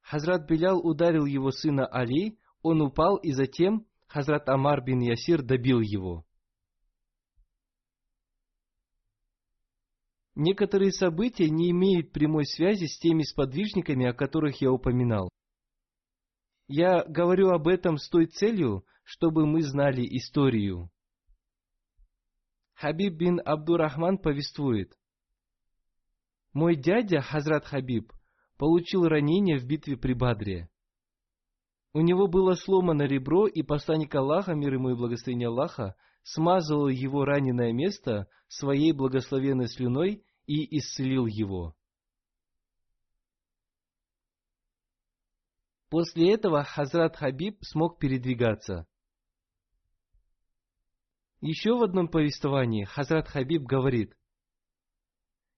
Хазрат 0.00 0.48
Белял 0.48 0.78
ударил 0.78 1.24
его 1.24 1.50
сына 1.50 1.86
Али, 1.86 2.38
он 2.62 2.82
упал, 2.82 3.16
и 3.16 3.32
затем 3.32 3.86
Хазрат 4.06 4.48
Амар 4.48 4.84
бин 4.84 5.00
Ясир 5.00 5.42
добил 5.42 5.80
его. 5.80 6.24
Некоторые 10.34 10.90
события 10.90 11.48
не 11.48 11.70
имеют 11.70 12.12
прямой 12.12 12.44
связи 12.44 12.86
с 12.86 12.98
теми 12.98 13.22
сподвижниками, 13.22 14.06
о 14.06 14.14
которых 14.14 14.60
я 14.60 14.72
упоминал. 14.72 15.28
Я 16.66 17.04
говорю 17.04 17.50
об 17.50 17.68
этом 17.68 17.98
с 17.98 18.08
той 18.08 18.26
целью, 18.26 18.84
чтобы 19.04 19.46
мы 19.46 19.62
знали 19.62 20.02
историю. 20.16 20.90
Хабиб 22.74 23.14
бин 23.14 23.40
Абдурахман 23.44 24.18
повествует. 24.18 24.92
Мой 26.52 26.74
дядя, 26.74 27.20
Хазрат 27.20 27.66
Хабиб, 27.66 28.12
получил 28.58 29.06
ранение 29.06 29.58
в 29.58 29.66
битве 29.66 29.96
при 29.96 30.14
Бадре. 30.14 30.68
У 31.92 32.00
него 32.00 32.26
было 32.26 32.54
сломано 32.54 33.02
ребро, 33.02 33.46
и 33.46 33.62
посланник 33.62 34.14
Аллаха, 34.14 34.54
мир 34.54 34.74
ему 34.74 34.90
и 34.90 34.96
благословение 34.96 35.48
Аллаха, 35.48 35.94
смазал 36.24 36.88
его 36.88 37.24
раненое 37.24 37.72
место 37.72 38.28
своей 38.48 38.92
благословенной 38.92 39.68
слюной 39.68 40.24
и 40.46 40.78
исцелил 40.78 41.26
его. 41.26 41.76
После 45.90 46.32
этого 46.32 46.64
Хазрат 46.64 47.14
Хабиб 47.16 47.58
смог 47.62 48.00
передвигаться. 48.00 48.86
Еще 51.40 51.76
в 51.76 51.84
одном 51.84 52.08
повествовании 52.08 52.84
Хазрат 52.84 53.28
Хабиб 53.28 53.62
говорит, 53.62 54.16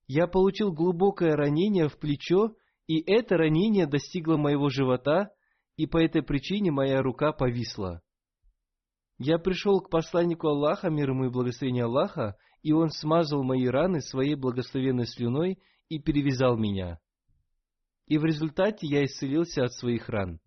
«Я 0.09 0.27
получил 0.27 0.73
глубокое 0.73 1.37
ранение 1.37 1.89
в 1.89 1.99
плечо, 1.99 2.55
и 2.87 3.01
это 3.01 3.37
ранение 3.37 3.87
достигло 3.87 4.37
моего 4.37 4.69
живота, 4.69 5.33
и 5.77 5.87
по 5.87 5.99
этой 5.99 6.23
причине 6.23 6.71
моя 6.71 7.03
рука 7.03 7.33
повисла. 7.33 8.03
Я 9.19 9.39
пришел 9.39 9.81
к 9.81 9.89
посланнику 9.89 10.49
Аллаха, 10.49 10.91
мир 10.91 11.11
ему 11.11 11.27
и 11.27 11.31
благословение 11.31 11.85
Аллаха, 11.85 12.37
и 12.63 12.73
он 12.73 12.91
смазал 12.91 13.43
мои 13.43 13.67
раны 13.67 14.01
своей 14.01 14.35
благословенной 14.35 15.07
слюной 15.07 15.59
и 15.89 15.99
перевязал 15.99 16.57
меня. 16.57 16.99
И 18.07 18.19
в 18.19 18.25
результате 18.25 18.87
я 18.87 19.05
исцелился 19.05 19.65
от 19.65 19.73
своих 19.73 20.09
ран. 20.09 20.41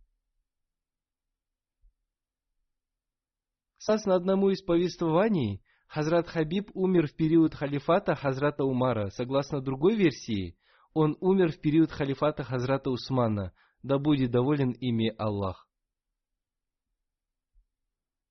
Согласно 3.78 4.15
одному 4.15 4.49
из 4.49 4.61
повествований, 4.61 5.63
Хазрат 5.88 6.28
Хабиб 6.28 6.70
умер 6.76 7.07
в 7.07 7.15
период 7.15 7.55
халифата 7.55 8.13
Хазрата 8.13 8.63
Умара. 8.63 9.09
Согласно 9.09 9.61
другой 9.61 9.95
версии, 9.95 10.55
он 10.93 11.17
умер 11.20 11.53
в 11.53 11.61
период 11.61 11.91
халифата 11.91 12.43
Хазрата 12.43 12.91
Усмана, 12.91 13.53
да 13.82 13.97
будет 13.97 14.30
доволен 14.30 14.72
ими 14.72 15.15
Аллах. 15.17 15.68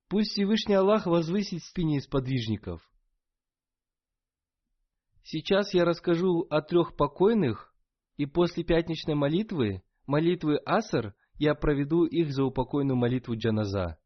Пусть 0.09 0.31
Всевышний 0.33 0.75
Аллах 0.75 1.07
возвысит 1.07 1.63
спине 1.63 2.01
сподвижников. 2.01 2.81
Сейчас 5.23 5.75
я 5.75 5.85
расскажу 5.85 6.47
о 6.49 6.63
трех 6.63 6.97
покойных, 6.97 7.75
и 8.17 8.25
после 8.25 8.65
пятничной 8.65 9.15
молитвы, 9.15 9.83
молитвы 10.07 10.57
Аср, 10.65 11.15
я 11.35 11.55
проведу 11.55 12.05
их 12.05 12.33
за 12.33 12.45
упокойную 12.45 12.97
молитву 12.97 13.37
Джаназа. 13.37 13.99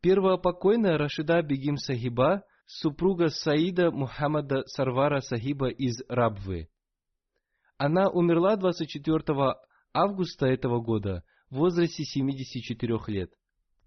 Первая 0.00 0.36
покойная 0.36 0.96
Рашида 0.96 1.42
Бегим 1.42 1.76
Сахиба, 1.76 2.44
супруга 2.66 3.28
Саида 3.28 3.90
Мухаммада 3.90 4.62
Сарвара 4.66 5.20
Сахиба 5.20 5.70
из 5.70 6.00
Рабвы. 6.08 6.70
Она 7.78 8.08
умерла 8.08 8.54
24 8.54 9.24
августа 9.92 10.46
этого 10.46 10.80
года 10.80 11.24
в 11.50 11.56
возрасте 11.56 12.04
74 12.04 12.98
лет. 13.08 13.37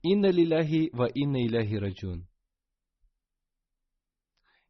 Инна 0.03 0.31
лиляхи 0.31 0.89
ва 0.93 1.07
инна 1.13 1.45
иляхи 1.45 1.75
раджун. 1.75 2.27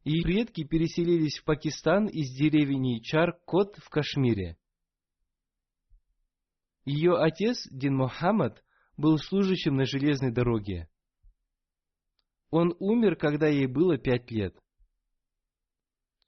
Ее 0.04 0.22
предки 0.22 0.64
переселились 0.64 1.38
в 1.38 1.44
Пакистан 1.44 2.06
из 2.06 2.34
деревни 2.36 3.00
Чар-Кот 3.00 3.76
в 3.76 3.88
Кашмире. 3.88 4.58
Ее 6.84 7.14
отец, 7.14 7.66
Дин 7.70 7.96
Мухаммад, 7.96 8.64
был 8.96 9.16
служащим 9.18 9.76
на 9.76 9.84
железной 9.84 10.32
дороге. 10.32 10.88
Он 12.50 12.74
умер, 12.80 13.16
когда 13.16 13.46
ей 13.46 13.66
было 13.66 13.96
пять 13.96 14.30
лет. 14.30 14.54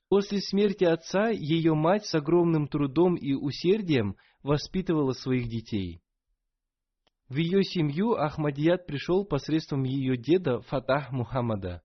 После 0.08 0.40
смерти 0.40 0.84
отца 0.84 1.28
ее 1.28 1.74
мать 1.74 2.06
с 2.06 2.14
огромным 2.14 2.68
трудом 2.68 3.16
и 3.16 3.34
усердием 3.34 4.16
воспитывала 4.42 5.12
своих 5.12 5.48
детей. 5.48 6.03
В 7.28 7.36
ее 7.36 7.62
семью 7.62 8.12
Ахмадият 8.14 8.86
пришел 8.86 9.24
посредством 9.24 9.84
ее 9.84 10.16
деда 10.16 10.60
Фатах 10.60 11.10
Мухаммада. 11.10 11.82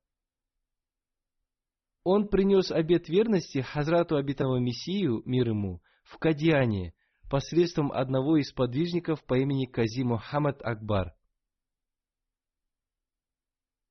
Он 2.03 2.27
принес 2.27 2.71
обет 2.71 3.07
верности 3.07 3.59
Хазрату 3.59 4.17
обетного 4.17 4.57
Мессию, 4.57 5.21
мир 5.25 5.49
ему, 5.49 5.81
в 6.03 6.17
Кадиане, 6.17 6.93
посредством 7.29 7.91
одного 7.91 8.37
из 8.37 8.51
подвижников 8.51 9.23
по 9.23 9.37
имени 9.37 9.65
Кази 9.65 10.03
Мухаммад 10.03 10.61
Акбар. 10.61 11.13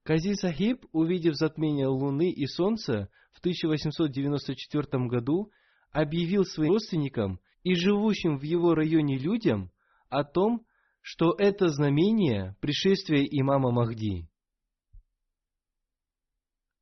Кази 0.03 0.35
Сахиб, 0.35 0.87
увидев 0.93 1.35
затмение 1.35 1.87
Луны 1.87 2.31
и 2.31 2.47
Солнца 2.47 3.11
в 3.33 3.41
1894 3.41 5.07
году, 5.07 5.51
объявил 5.93 6.45
своим 6.45 6.73
родственникам 6.73 7.41
и 7.63 7.75
живущим 7.75 8.39
в 8.39 8.43
его 8.43 8.75
районе 8.75 9.17
людям 9.17 9.71
о 10.09 10.25
том, 10.25 10.67
что 11.11 11.35
это 11.39 11.69
знамение 11.69 12.55
пришествия 12.61 13.25
имама 13.25 13.71
Махди. 13.71 14.29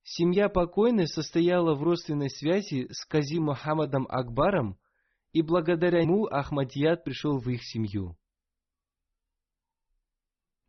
Семья 0.03 0.49
покойной 0.49 1.07
состояла 1.07 1.77
в 1.77 1.85
родственной 1.85 2.29
связи 2.29 2.89
с 2.91 3.05
Кази 3.05 3.39
Мухаммадом 3.39 4.05
Акбаром, 4.09 4.81
и 5.31 5.43
благодаря 5.43 6.01
ему 6.01 6.27
Ахмадият 6.27 7.05
пришел 7.05 7.39
в 7.39 7.49
их 7.49 7.63
семью. 7.63 8.19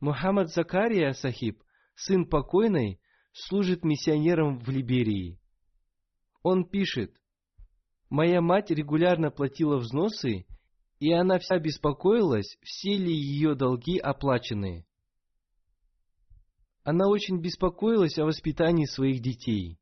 Мухаммад 0.01 0.49
Закария 0.49 1.13
Сахиб, 1.13 1.63
сын 1.95 2.29
покойной, 2.29 3.01
служит 3.31 3.83
миссионером 3.83 4.59
в 4.59 4.69
Либерии. 4.69 5.39
Он 6.43 6.63
пишет, 6.63 7.11
«Моя 8.11 8.39
мать 8.39 8.69
регулярно 8.69 9.31
платила 9.31 9.77
взносы 9.77 10.45
и 10.99 11.11
она 11.11 11.37
вся 11.39 11.59
беспокоилась, 11.59 12.57
все 12.61 12.97
ли 12.97 13.13
ее 13.13 13.55
долги 13.55 13.97
оплачены. 13.99 14.85
Она 16.83 17.07
очень 17.07 17.39
беспокоилась 17.39 18.17
о 18.17 18.25
воспитании 18.25 18.85
своих 18.85 19.21
детей. 19.21 19.77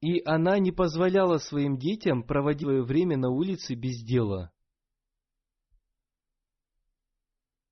И 0.00 0.20
она 0.24 0.58
не 0.58 0.72
позволяла 0.72 1.38
своим 1.38 1.78
детям 1.78 2.24
проводить 2.24 2.62
свое 2.62 2.82
время 2.82 3.16
на 3.16 3.30
улице 3.30 3.74
без 3.74 4.02
дела. 4.02 4.52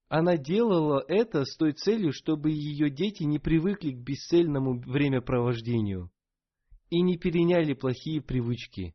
Она 0.08 0.36
делала 0.36 1.04
это 1.06 1.44
с 1.44 1.56
той 1.56 1.72
целью, 1.72 2.12
чтобы 2.12 2.50
ее 2.50 2.90
дети 2.90 3.22
не 3.22 3.38
привыкли 3.38 3.92
к 3.92 3.98
бесцельному 3.98 4.80
времяпровождению 4.80 6.10
и 6.90 7.00
не 7.00 7.16
переняли 7.16 7.72
плохие 7.72 8.20
привычки. 8.20 8.94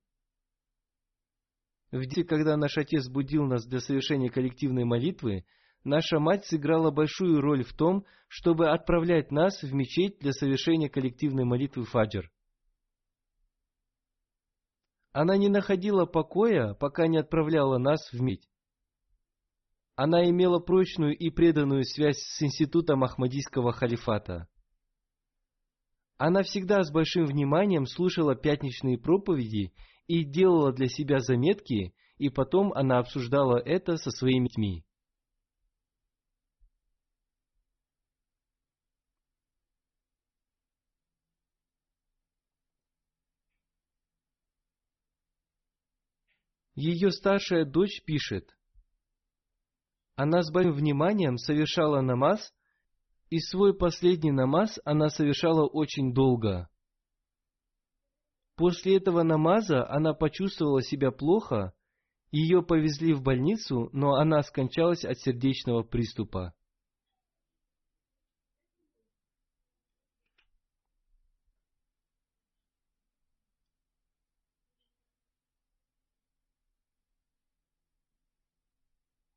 В 1.91 2.05
день, 2.05 2.25
когда 2.25 2.57
наш 2.57 2.77
отец 2.77 3.07
будил 3.07 3.45
нас 3.45 3.65
для 3.65 3.79
совершения 3.79 4.29
коллективной 4.29 4.83
молитвы, 4.83 5.45
наша 5.83 6.19
мать 6.19 6.45
сыграла 6.45 6.91
большую 6.91 7.39
роль 7.41 7.63
в 7.63 7.73
том, 7.73 8.05
чтобы 8.27 8.69
отправлять 8.69 9.31
нас 9.31 9.61
в 9.61 9.73
мечеть 9.73 10.19
для 10.19 10.33
совершения 10.33 10.89
коллективной 10.89 11.45
молитвы 11.45 11.85
фаджр. 11.85 12.29
Она 15.13 15.37
не 15.37 15.47
находила 15.47 16.05
покоя, 16.05 16.73
пока 16.73 17.07
не 17.07 17.17
отправляла 17.17 17.77
нас 17.77 18.11
в 18.11 18.19
медь. 18.19 18.49
Она 19.95 20.29
имела 20.29 20.59
прочную 20.59 21.17
и 21.17 21.29
преданную 21.29 21.85
связь 21.85 22.17
с 22.19 22.43
институтом 22.43 23.05
Ахмадийского 23.05 23.71
халифата. 23.71 24.49
Она 26.17 26.43
всегда 26.43 26.81
с 26.83 26.91
большим 26.91 27.25
вниманием 27.25 27.85
слушала 27.85 28.35
пятничные 28.35 28.97
проповеди 28.97 29.73
и 30.07 30.23
делала 30.23 30.71
для 30.71 30.87
себя 30.87 31.19
заметки, 31.19 31.93
и 32.17 32.29
потом 32.29 32.71
она 32.73 32.99
обсуждала 32.99 33.57
это 33.57 33.97
со 33.97 34.11
своими 34.11 34.47
детьми. 34.47 34.85
Ее 46.75 47.11
старшая 47.11 47.65
дочь 47.65 48.03
пишет, 48.05 48.55
она 50.15 50.43
с 50.43 50.51
большим 50.51 50.73
вниманием 50.73 51.37
совершала 51.37 52.01
намаз 52.01 52.53
и 53.29 53.39
свой 53.39 53.75
последний 53.75 54.31
намаз 54.31 54.79
она 54.85 55.09
совершала 55.09 55.65
очень 55.65 56.13
долго. 56.13 56.69
После 58.55 58.97
этого 58.97 59.23
намаза 59.23 59.87
она 59.89 60.13
почувствовала 60.13 60.81
себя 60.81 61.11
плохо, 61.11 61.73
ее 62.31 62.61
повезли 62.61 63.13
в 63.13 63.21
больницу, 63.21 63.89
но 63.91 64.15
она 64.15 64.41
скончалась 64.43 65.03
от 65.03 65.17
сердечного 65.19 65.83
приступа. 65.83 66.53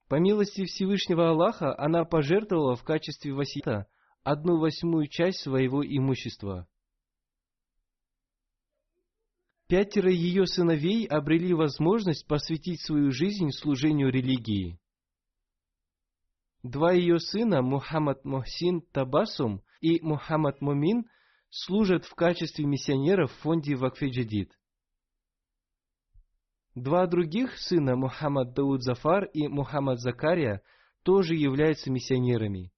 По 0.09 0.15
милости 0.15 0.65
Всевышнего 0.65 1.31
Аллаха 1.31 1.79
она 1.79 2.05
пожертвовала 2.05 2.77
в 2.77 2.83
качестве 2.83 3.35
васита 3.35 3.87
одну 4.25 4.59
восьмую 4.59 5.07
часть 5.07 5.41
своего 5.41 5.85
имущества. 5.85 6.67
Пятеро 9.69 10.11
ее 10.11 10.47
сыновей 10.47 11.07
обрели 11.07 11.53
возможность 11.53 12.27
посвятить 12.27 12.81
свою 12.81 13.11
жизнь 13.11 13.51
служению 13.51 14.11
религии. 14.11 14.81
Два 16.63 16.93
ее 16.93 17.21
сына, 17.21 17.61
Мухаммад 17.61 18.25
Мухсин 18.25 18.81
Табасум 18.81 19.63
и 19.83 20.01
Мухаммад 20.01 20.63
Мумин, 20.63 21.05
служат 21.51 22.07
в 22.07 22.15
качестве 22.15 22.65
миссионеров 22.65 23.31
в 23.31 23.41
фонде 23.41 23.77
Вакфеджадид. 23.77 24.59
Два 26.79 27.09
других 27.09 27.59
сына, 27.59 27.97
Мухаммад 27.97 28.55
Дауд 28.55 28.85
Зафар 28.85 29.25
и 29.25 29.49
Мухаммад 29.49 29.99
Закария, 29.99 30.63
тоже 31.03 31.35
являются 31.35 31.91
миссионерами. 31.91 32.71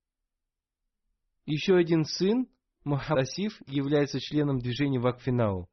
Еще 1.45 1.77
один 1.77 2.05
сын, 2.07 2.49
Мухаммад 2.83 3.25
Асиф, 3.25 3.61
является 3.67 4.19
членом 4.19 4.59
движения 4.59 4.99
Вакфинау. 4.99 5.69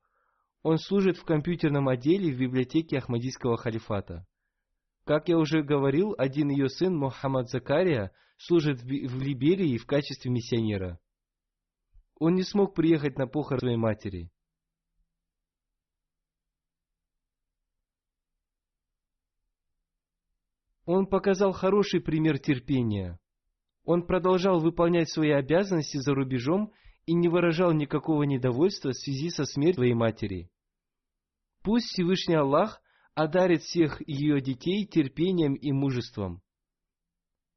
Он 0.62 0.78
служит 0.78 1.16
в 1.16 1.24
компьютерном 1.24 1.88
отделе 1.88 2.34
в 2.34 2.38
библиотеке 2.38 2.98
Ахмадийского 2.98 3.56
халифата. 3.56 4.28
Как 5.06 5.30
я 5.30 5.38
уже 5.38 5.64
говорил, 5.64 6.14
один 6.18 6.50
ее 6.50 6.68
сын, 6.68 6.94
Мухаммад 6.98 7.50
Закария, 7.50 8.12
служит 8.38 8.82
в 8.82 9.22
Либерии 9.22 9.78
в 9.78 9.86
качестве 9.86 10.30
миссионера. 10.30 11.00
Он 12.20 12.36
не 12.36 12.44
смог 12.44 12.76
приехать 12.76 13.18
на 13.18 13.26
похороны 13.26 13.60
своей 13.60 13.78
матери. 13.78 14.32
Он 20.88 21.06
показал 21.06 21.52
хороший 21.52 22.00
пример 22.00 22.40
терпения. 22.40 23.20
Он 23.84 24.08
продолжал 24.08 24.62
выполнять 24.62 25.10
свои 25.10 25.32
обязанности 25.32 25.98
за 25.98 26.16
рубежом 26.16 26.72
и 27.06 27.14
не 27.14 27.28
выражал 27.28 27.74
никакого 27.74 28.24
недовольства 28.24 28.92
в 28.92 28.96
связи 28.98 29.30
со 29.30 29.44
смертью 29.44 29.82
своей 29.82 29.94
матери. 29.94 30.50
Пусть 31.62 31.88
Всевышний 31.88 32.36
Аллах 32.36 32.82
одарит 33.16 33.64
всех 33.64 34.02
ее 34.08 34.40
детей 34.40 34.86
терпением 34.86 35.56
и 35.56 35.74
мужеством. 35.74 36.42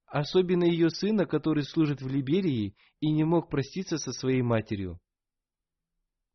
особенно 0.06 0.64
ее 0.64 0.90
сына, 0.90 1.24
который 1.24 1.62
служит 1.62 2.02
в 2.02 2.08
Либерии 2.08 2.74
и 2.98 3.12
не 3.12 3.22
мог 3.22 3.48
проститься 3.48 3.96
со 3.96 4.10
своей 4.10 4.42
матерью. 4.42 4.98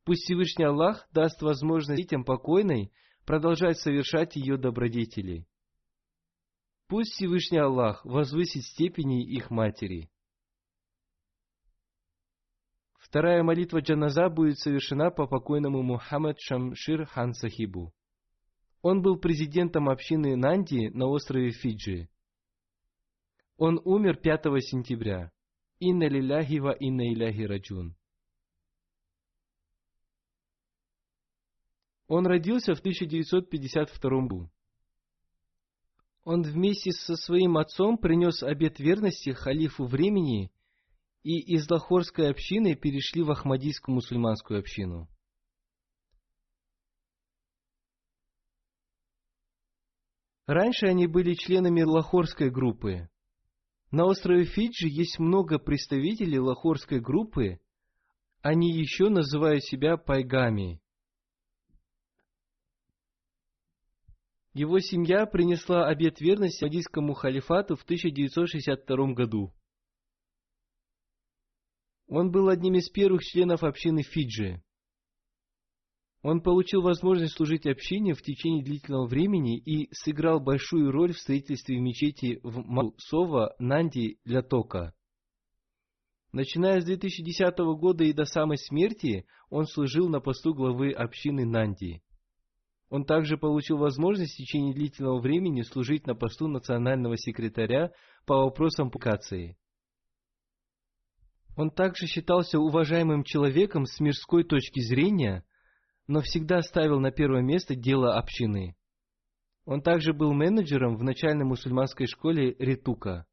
Пусть 0.06 0.24
Всевышний 0.24 0.64
Аллах 0.64 1.10
даст 1.12 1.42
возможность 1.42 2.02
детям 2.02 2.24
покойной 2.24 2.94
продолжать 3.26 3.78
совершать 3.80 4.38
ее 4.38 4.56
добродетели. 4.56 5.46
Пусть 6.88 7.14
Всевышний 7.14 7.58
Аллах 7.58 8.06
возвысит 8.06 8.64
степени 8.64 9.24
их 9.24 9.50
матери. 9.50 10.12
Вторая 13.00 13.42
молитва 13.42 13.80
Джаназа 13.80 14.30
будет 14.30 14.60
совершена 14.60 15.10
по 15.10 15.26
покойному 15.26 15.82
Мухаммад 15.82 16.40
Шамшир 16.40 17.06
Хан 17.06 17.34
Сахибу. 17.34 17.92
Он 18.82 19.02
был 19.02 19.18
президентом 19.18 19.90
общины 19.90 20.36
Нанди 20.36 20.90
на 20.90 21.08
острове 21.08 21.52
Фиджи. 21.52 22.08
Он 23.58 23.82
умер 23.84 24.18
5 24.18 24.44
сентября. 24.62 25.32
Инна 25.80 26.08
лиляхи 26.08 26.60
ва 26.60 26.72
инна 26.72 27.12
иляхи 27.12 27.42
раджун. 27.42 27.96
Он 32.08 32.28
родился 32.28 32.76
в 32.76 32.80
1952 32.80 34.22
году. 34.28 34.55
Он 36.26 36.42
вместе 36.42 36.92
со 36.92 37.16
своим 37.16 37.56
отцом 37.56 38.00
принес 38.00 38.42
обет 38.42 38.80
верности 38.80 39.30
халифу 39.30 39.86
времени 39.86 40.52
и 41.22 41.40
из 41.40 41.70
лахорской 41.70 42.32
общины 42.32 42.76
перешли 42.76 43.22
в 43.22 43.30
Ахмадийскую 43.30 43.94
мусульманскую 43.94 44.60
общину. 44.60 45.08
Раньше 50.48 50.88
они 50.88 51.06
были 51.06 51.36
членами 51.36 51.84
лахорской 51.84 52.50
группы. 52.50 53.08
На 53.92 54.06
острове 54.06 54.46
Фиджи 54.46 54.88
есть 54.88 55.20
много 55.20 55.60
представителей 55.60 56.40
лахорской 56.40 57.00
группы. 57.00 57.60
Они 58.42 58.72
еще 58.72 59.10
называют 59.10 59.64
себя 59.64 59.98
пайгами. 59.98 60.82
Его 64.56 64.80
семья 64.80 65.26
принесла 65.26 65.86
обет 65.86 66.22
верности 66.22 66.64
Мадийскому 66.64 67.14
халифату 67.14 67.76
в 67.76 67.84
1962 67.84 69.12
году. 69.12 69.54
Он 72.08 72.32
был 72.32 72.48
одним 72.48 72.76
из 72.76 72.90
первых 72.90 73.22
членов 73.22 73.64
общины 73.64 74.02
Фиджи. 74.02 74.64
Он 76.22 76.40
получил 76.40 76.82
возможность 76.82 77.34
служить 77.34 77.68
общине 77.68 78.14
в 78.14 78.22
течение 78.22 78.64
длительного 78.64 79.08
времени 79.08 79.60
и 79.60 79.94
сыграл 79.94 80.40
большую 80.40 80.90
роль 80.90 81.12
в 81.12 81.20
строительстве 81.20 81.78
мечети 81.78 82.40
в 82.42 82.66
Малсова, 82.66 83.56
Нанди, 83.60 84.20
для 84.24 84.42
Тока. 84.42 84.96
Начиная 86.32 86.80
с 86.80 86.86
2010 86.86 87.58
года 87.78 88.06
и 88.06 88.14
до 88.14 88.24
самой 88.24 88.58
смерти, 88.58 89.28
он 89.50 89.66
служил 89.66 90.08
на 90.08 90.22
посту 90.22 90.54
главы 90.54 90.92
общины 90.94 91.46
Нанди. 91.46 92.05
Он 92.96 93.04
также 93.06 93.38
получил 93.38 93.78
возможность 93.78 94.34
в 94.34 94.38
течение 94.38 94.74
длительного 94.74 95.20
времени 95.20 95.62
служить 95.62 96.08
на 96.08 96.16
посту 96.16 96.48
национального 96.48 97.18
секретаря 97.18 97.92
по 98.26 98.38
вопросам 98.38 98.90
публикации. 98.90 99.58
Он 101.58 101.72
также 101.72 102.08
считался 102.08 102.58
уважаемым 102.58 103.24
человеком 103.24 103.86
с 103.86 104.00
мирской 104.00 104.44
точки 104.44 104.80
зрения– 104.80 105.44
но 106.08 106.22
всегда 106.22 106.62
ставил 106.62 107.00
на 107.00 107.12
первое 107.12 107.42
место 107.42 107.76
дело 107.76 108.18
общины. 108.18 108.76
Он 109.66 109.82
также 109.82 110.14
был 110.14 110.34
менеджером 110.34 110.96
в 110.96 111.04
начальной 111.04 111.46
мусульманской 111.46 112.08
школе 112.08 112.56
Ритука. 112.60 113.26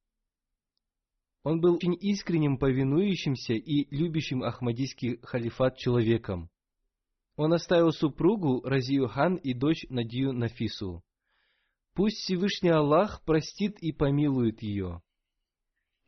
Он 1.43 1.61
был 1.61 1.75
очень 1.75 1.97
искренним, 2.01 2.57
повинующимся 2.57 3.55
и 3.55 3.95
любящим 3.95 4.43
Ахмадийский 4.43 5.19
халифат 5.23 5.77
человеком. 5.77 6.49
Он 7.37 7.53
оставил 7.55 7.93
супругу 7.93 8.61
Разию 8.63 9.09
Хан 9.09 9.37
и 9.37 9.55
дочь 9.55 9.87
Надию 9.89 10.33
Нафису. 10.33 11.03
Пусть 11.95 12.19
Всевышний 12.19 12.71
Аллах 12.71 13.23
простит 13.25 13.79
и 13.81 13.93
помилует 13.93 14.63
ее. 14.63 15.03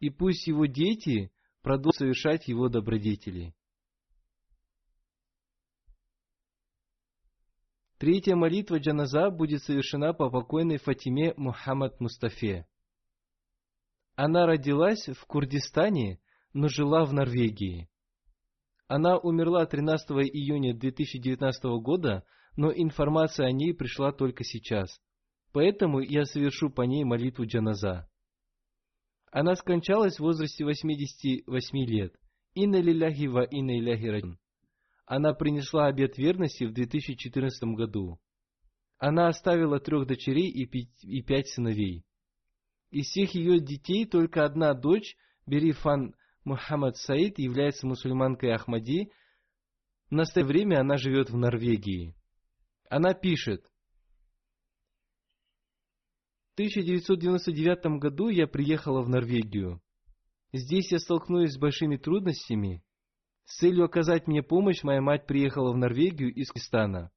И 0.01 0.11
пусть 0.11 0.47
его 0.47 0.67
дети 0.67 1.31
продолжат 1.63 1.97
совершать 1.99 2.49
его 2.49 2.69
добродетели. 2.69 3.55
Третья 7.99 8.35
молитва 8.35 8.79
джаназа 8.79 9.31
будет 9.31 9.63
совершена 9.63 10.13
по 10.13 10.29
покойной 10.29 10.79
Фатиме 10.79 11.33
Мухаммад 11.37 12.01
Мустафе. 12.01 12.67
Она 14.15 14.47
родилась 14.47 15.09
в 15.09 15.25
Курдистане, 15.27 16.21
но 16.53 16.69
жила 16.69 17.05
в 17.05 17.13
Норвегии. 17.13 17.89
Она 18.87 19.19
умерла 19.19 19.67
13 19.67 20.11
июня 20.11 20.75
2019 20.75 21.65
года, 21.83 22.25
но 22.57 22.73
информация 22.73 23.47
о 23.47 23.53
ней 23.53 23.75
пришла 23.75 24.13
только 24.13 24.45
сейчас. 24.45 25.01
Поэтому 25.53 26.01
я 26.01 26.25
совершу 26.25 26.71
по 26.71 26.83
ней 26.83 27.05
молитву 27.05 27.47
джаназа. 27.47 28.09
Она 29.31 29.55
скончалась 29.57 30.17
в 30.17 30.21
возрасте 30.21 30.65
88 30.65 31.79
лет. 31.87 32.15
Инна 32.55 32.81
лиляхи 32.81 33.27
ва 33.27 33.43
инна 33.43 33.79
иляхи 33.79 34.07
раджун 34.07 34.39
она 35.07 35.35
принесла 35.35 35.87
обет 35.87 36.17
верности 36.17 36.65
в 36.65 36.73
2014 36.73 37.63
году. 37.75 38.19
Она 38.99 39.29
оставила 39.29 39.81
трех 39.81 40.07
дочерей 40.07 40.49
и, 40.49 40.67
пять, 40.67 41.05
и 41.05 41.23
пять 41.23 41.49
сыновей. 41.49 42.05
Из 42.91 43.07
всех 43.07 43.35
ее 43.35 43.61
детей 43.61 44.07
только 44.07 44.45
одна 44.45 44.73
дочь, 44.73 45.17
Берифан 45.47 46.15
Мухаммад 46.45 46.97
Саид, 46.97 47.39
является 47.39 47.87
мусульманкой 47.87 48.53
Ахмади. 48.53 49.11
В 50.11 50.15
настоящее 50.15 50.49
время 50.49 50.81
она 50.81 50.97
живет 50.97 51.31
в 51.31 51.37
Норвегии. 51.37 52.15
Она 52.91 53.15
пишет, 53.15 53.65
в 56.51 56.55
1999 56.55 58.01
году 58.01 58.29
я 58.29 58.47
приехала 58.47 59.03
в 59.03 59.09
Норвегию. 59.09 59.81
Здесь 60.53 60.93
я 60.93 60.99
столкнулась 60.99 61.55
с 61.55 61.59
большими 61.59 61.97
трудностями, 61.97 62.85
с 63.45 63.59
целью 63.59 63.85
оказать 63.85 64.27
мне 64.27 64.43
помощь, 64.43 64.83
моя 64.83 65.01
мать 65.01 65.27
приехала 65.27 65.73
в 65.73 65.77
Норвегию 65.77 66.33
из 66.33 66.51
Кистана. 66.51 67.11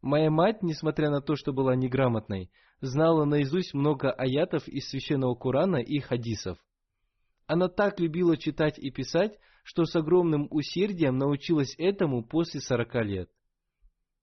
Моя 0.00 0.30
мать, 0.30 0.62
несмотря 0.62 1.10
на 1.10 1.20
то, 1.20 1.36
что 1.36 1.52
была 1.52 1.76
неграмотной, 1.76 2.50
знала 2.80 3.24
наизусть 3.24 3.72
много 3.72 4.10
аятов 4.10 4.66
из 4.66 4.88
священного 4.88 5.34
Корана 5.36 5.76
и 5.76 6.00
хадисов. 6.00 6.58
Она 7.52 7.68
так 7.68 8.00
любила 8.00 8.38
читать 8.38 8.78
и 8.78 8.90
писать, 8.90 9.38
что 9.62 9.84
с 9.84 9.94
огромным 9.94 10.48
усердием 10.50 11.18
научилась 11.18 11.74
этому 11.76 12.24
после 12.24 12.62
сорока 12.62 13.02
лет. 13.02 13.28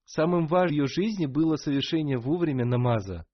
Самым 0.04 0.48
важным 0.48 0.70
в 0.70 0.72
ее 0.72 0.86
жизни 0.88 1.26
было 1.26 1.54
совершение 1.54 2.18
вовремя 2.18 2.64
намаза. 2.64 3.26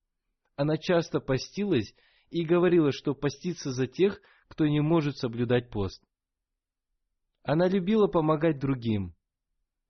Она 0.55 0.77
часто 0.77 1.19
постилась 1.19 1.95
и 2.29 2.45
говорила, 2.45 2.93
что 2.93 3.15
постится 3.15 3.73
за 3.73 3.87
тех, 3.87 4.21
кто 4.49 4.67
не 4.67 4.83
может 4.83 5.17
соблюдать 5.17 5.71
пост. 5.71 6.05
Она 7.43 7.67
любила 7.67 8.07
помогать 8.07 8.59
другим. 8.59 9.15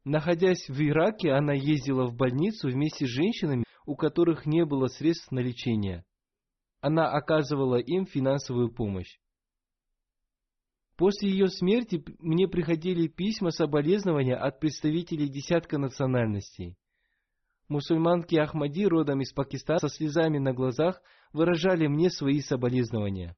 Находясь 0.05 0.69
в 0.69 0.81
Ираке, 0.81 1.33
она 1.33 1.53
ездила 1.53 2.07
в 2.07 2.15
больницу 2.15 2.69
вместе 2.69 3.07
с 3.07 3.11
женщинами, 3.11 3.65
у 3.87 3.97
которых 3.97 4.47
не 4.47 4.65
было 4.65 4.87
средств 4.87 5.33
на 5.33 5.41
лечение. 5.41 6.05
Она 6.81 7.11
оказывала 7.11 7.81
им 7.81 8.07
финансовую 8.07 8.71
помощь. 8.73 9.19
После 10.97 11.31
ее 11.31 11.49
смерти 11.49 12.03
мне 12.21 12.49
приходили 12.49 13.07
письма 13.07 13.51
соболезнования 13.51 14.35
от 14.35 14.61
представителей 14.61 15.29
десятка 15.29 15.77
национальностей. 15.77 16.77
Мусульманки 17.69 18.37
Ахмади, 18.37 18.87
родом 18.87 19.21
из 19.21 19.33
Пакистана, 19.33 19.81
со 19.81 19.89
слезами 19.89 20.39
на 20.39 20.55
глазах 20.55 21.03
выражали 21.33 21.87
мне 21.87 22.11
свои 22.11 22.41
соболезнования. 22.41 23.37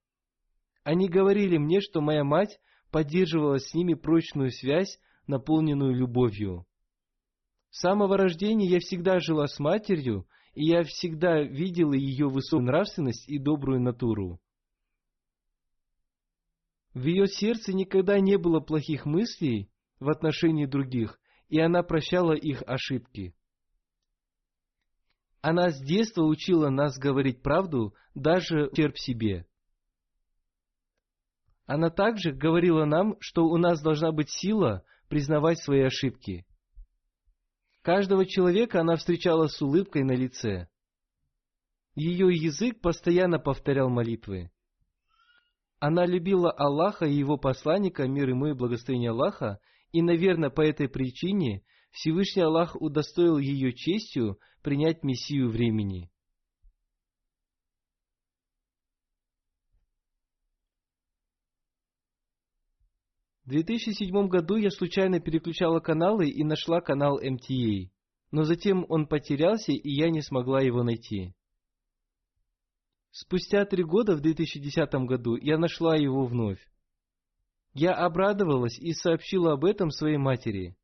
Они 0.85 1.09
говорили 1.09 1.57
мне, 1.57 1.81
что 1.81 2.01
моя 2.01 2.23
мать 2.23 2.61
поддерживала 2.93 3.59
с 3.59 3.75
ними 3.75 3.95
прочную 3.95 4.51
связь, 4.51 5.01
наполненную 5.27 5.95
любовью. 5.95 6.65
С 7.71 7.81
самого 7.81 8.17
рождения 8.17 8.67
я 8.67 8.79
всегда 8.79 9.19
жила 9.19 9.47
с 9.47 9.59
матерью, 9.59 10.27
и 10.55 10.65
я 10.67 10.85
всегда 10.85 11.43
видела 11.43 11.95
ее 11.95 12.29
высокую 12.29 12.67
нравственность 12.67 13.29
и 13.29 13.39
добрую 13.39 13.81
натуру. 13.81 14.41
В 16.95 17.05
ее 17.05 17.27
сердце 17.27 17.73
никогда 17.73 18.19
не 18.19 18.39
было 18.39 18.61
плохих 18.61 19.05
мыслей 19.05 19.71
в 20.01 20.09
отношении 20.09 20.67
других, 20.67 21.19
и 21.49 21.61
она 21.61 21.83
прощала 21.83 22.33
их 22.33 22.63
ошибки. 22.67 23.35
Она 25.41 25.71
с 25.71 25.81
детства 25.81 26.25
учила 26.25 26.69
нас 26.69 26.99
говорить 26.99 27.43
правду, 27.43 27.95
даже 28.15 28.71
терп 28.75 28.99
себе. 28.99 29.47
Она 31.67 31.91
также 31.91 32.33
говорила 32.33 32.85
нам, 32.85 33.17
что 33.21 33.45
у 33.45 33.57
нас 33.59 33.81
должна 33.83 34.11
быть 34.11 34.31
сила 34.31 34.85
признавать 35.09 35.59
свои 35.59 35.83
ошибки. 35.83 36.47
Каждого 37.83 38.27
человека 38.27 38.81
она 38.81 38.97
встречала 38.97 39.47
с 39.47 39.61
улыбкой 39.63 40.03
на 40.03 40.13
лице. 40.13 40.69
Ее 41.95 42.29
язык 42.35 42.81
постоянно 42.81 43.39
повторял 43.39 43.89
молитвы. 43.89 44.51
Она 45.81 46.07
любила 46.07 46.51
Аллаха 46.51 47.07
и 47.07 47.15
его 47.15 47.37
посланника, 47.37 48.09
мир 48.09 48.31
ему 48.31 48.47
и 48.47 48.53
благословение 48.53 49.11
Аллаха, 49.11 49.61
и, 49.93 50.03
наверное, 50.03 50.51
по 50.51 50.61
этой 50.61 50.89
причине 50.89 51.63
Всевышний 51.93 52.43
Аллах 52.43 52.77
удостоил 52.81 53.39
ее 53.39 53.73
честью 53.73 54.39
принять 54.63 55.05
Мессию 55.05 55.49
времени. 55.49 56.11
В 63.45 63.51
2007 63.51 64.29
году 64.29 64.57
я 64.57 64.71
случайно 64.71 65.21
переключала 65.21 65.81
каналы 65.81 66.29
и 66.29 66.45
нашла 66.45 66.83
канал 66.83 67.19
MTA, 67.23 67.89
но 68.31 68.43
затем 68.43 68.85
он 68.91 69.07
потерялся, 69.07 69.73
и 69.73 69.91
я 69.91 70.11
не 70.11 70.21
смогла 70.21 70.61
его 70.61 70.83
найти. 70.83 71.35
Спустя 73.11 73.65
три 73.65 73.85
года, 73.85 74.15
в 74.15 74.21
2010 74.21 74.93
году, 75.07 75.37
я 75.37 75.59
нашла 75.59 75.97
его 75.97 76.27
вновь. 76.27 76.61
Я 77.75 77.93
обрадовалась 77.93 78.79
и 78.79 78.93
сообщила 78.93 79.53
об 79.53 79.65
этом 79.65 79.91
своей 79.91 80.19
матери. 80.19 80.77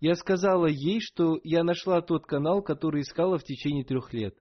Я 0.00 0.14
сказала 0.14 0.66
ей, 0.66 1.00
что 1.00 1.38
я 1.42 1.64
нашла 1.64 2.02
тот 2.02 2.26
канал, 2.26 2.62
который 2.62 3.02
искала 3.02 3.38
в 3.38 3.44
течение 3.44 3.84
трех 3.84 4.12
лет. 4.12 4.36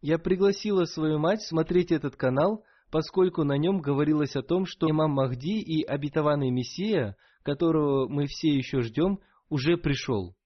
Я 0.00 0.18
пригласила 0.18 0.84
свою 0.84 1.18
мать 1.18 1.42
смотреть 1.42 1.90
этот 1.90 2.14
канал, 2.14 2.64
поскольку 2.90 3.42
на 3.42 3.56
нем 3.56 3.80
говорилось 3.80 4.36
о 4.36 4.42
том, 4.42 4.66
что 4.66 4.88
имам 4.88 5.12
Махди 5.12 5.60
и 5.60 5.82
обетованный 5.82 6.50
Мессия, 6.50 7.16
которого 7.42 8.06
мы 8.08 8.26
все 8.26 8.54
еще 8.54 8.82
ждем, 8.82 9.18
уже 9.48 9.76
пришел. 9.76 10.36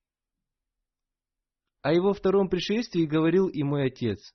О 1.88 1.92
его 1.94 2.12
втором 2.12 2.50
пришествии 2.50 3.06
говорил 3.06 3.48
и 3.48 3.62
мой 3.62 3.86
отец. 3.86 4.34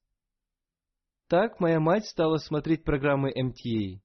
Так 1.27 1.59
моя 1.59 1.79
мать 1.79 2.07
стала 2.07 2.37
смотреть 2.37 2.83
программы 2.83 3.31
МТА. 3.31 4.01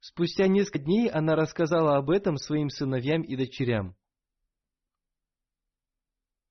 Спустя 0.00 0.46
несколько 0.46 0.80
дней 0.80 1.08
она 1.08 1.34
рассказала 1.34 1.96
об 1.96 2.10
этом 2.10 2.36
своим 2.36 2.68
сыновьям 2.68 3.22
и 3.22 3.36
дочерям. 3.36 3.96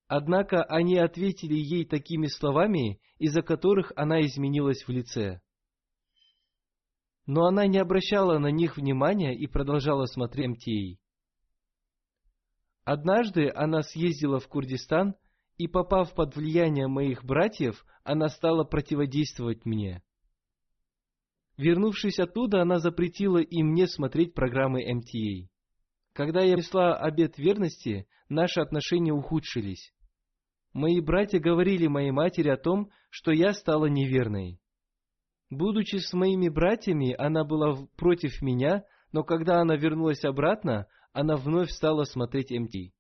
Однако 0.07 0.63
они 0.63 0.97
ответили 0.97 1.53
ей 1.53 1.85
такими 1.85 2.25
словами, 2.25 2.99
из-за 3.19 3.43
которых 3.43 3.93
она 3.95 4.21
изменилась 4.21 4.83
в 4.87 4.89
лице 4.89 5.39
но 7.27 7.45
она 7.45 7.67
не 7.67 7.77
обращала 7.77 8.39
на 8.39 8.47
них 8.47 8.75
внимания 8.75 9.35
и 9.35 9.45
продолжала 9.45 10.07
смотреть 10.07 10.47
МТА. 10.47 10.99
Однажды 12.85 13.51
она 13.53 13.81
съездила 13.81 14.39
в 14.39 14.47
Курдистан, 14.49 15.15
и, 15.57 15.67
попав 15.67 16.13
под 16.15 16.35
влияние 16.35 16.87
моих 16.87 17.23
братьев, 17.23 17.85
она 18.03 18.29
стала 18.29 18.63
противодействовать 18.63 19.65
мне. 19.65 20.01
Вернувшись 21.57 22.19
оттуда, 22.19 22.61
она 22.61 22.79
запретила 22.79 23.37
и 23.37 23.61
мне 23.61 23.87
смотреть 23.87 24.33
программы 24.33 24.83
МТА. 24.91 25.47
Когда 26.13 26.41
я 26.41 26.55
несла 26.55 26.95
обет 26.95 27.37
верности, 27.37 28.07
наши 28.29 28.59
отношения 28.59 29.13
ухудшились. 29.13 29.93
Мои 30.73 30.99
братья 31.01 31.39
говорили 31.39 31.87
моей 31.87 32.11
матери 32.11 32.49
о 32.49 32.57
том, 32.57 32.89
что 33.09 33.31
я 33.31 33.53
стала 33.53 33.85
неверной. 33.85 34.59
Будучи 35.51 35.97
с 35.97 36.13
моими 36.13 36.49
братьями, 36.49 37.13
она 37.15 37.43
была 37.43 37.85
против 37.95 38.41
меня, 38.41 38.83
но 39.11 39.23
когда 39.23 39.61
она 39.61 39.75
вернулась 39.75 40.25
обратно, 40.25 40.87
она 41.11 41.35
вновь 41.35 41.69
стала 41.69 42.05
смотреть 42.05 42.49
МТ. 42.51 42.91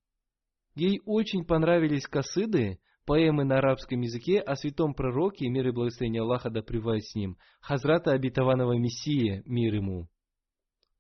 Ей 0.75 1.01
очень 1.05 1.45
понравились 1.45 2.07
касыды, 2.07 2.79
поэмы 3.05 3.43
на 3.43 3.57
арабском 3.57 4.01
языке 4.01 4.39
о 4.39 4.55
святом 4.55 4.93
пророке, 4.95 5.47
мир 5.47 5.67
и 5.67 5.71
благословение 5.71 6.21
Аллаха 6.21 6.49
да 6.49 6.61
с 6.61 7.15
ним, 7.15 7.37
Хазрата 7.61 8.11
обетованного 8.11 8.77
Мессии, 8.77 9.43
мир 9.45 9.75
ему. 9.75 10.07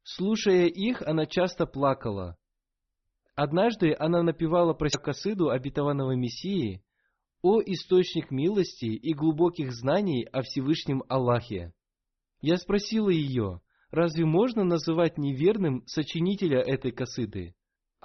Слушая 0.03 0.65
их, 0.65 1.01
она 1.01 1.25
часто 1.25 1.65
плакала. 1.65 2.37
Однажды 3.35 3.95
она 3.97 4.21
напевала 4.21 4.73
про 4.73 4.89
касыду 4.89 5.49
обетованного 5.49 6.11
Мессии, 6.15 6.83
о 7.41 7.61
источник 7.61 8.31
милости 8.31 8.85
и 8.85 9.13
глубоких 9.13 9.73
знаний 9.73 10.25
о 10.31 10.43
Всевышнем 10.43 11.03
Аллахе. 11.09 11.73
Я 12.41 12.57
спросила 12.57 13.09
ее, 13.09 13.61
разве 13.91 14.25
можно 14.25 14.63
называть 14.63 15.17
неверным 15.17 15.83
сочинителя 15.87 16.59
этой 16.61 16.91
касыды? 16.91 17.55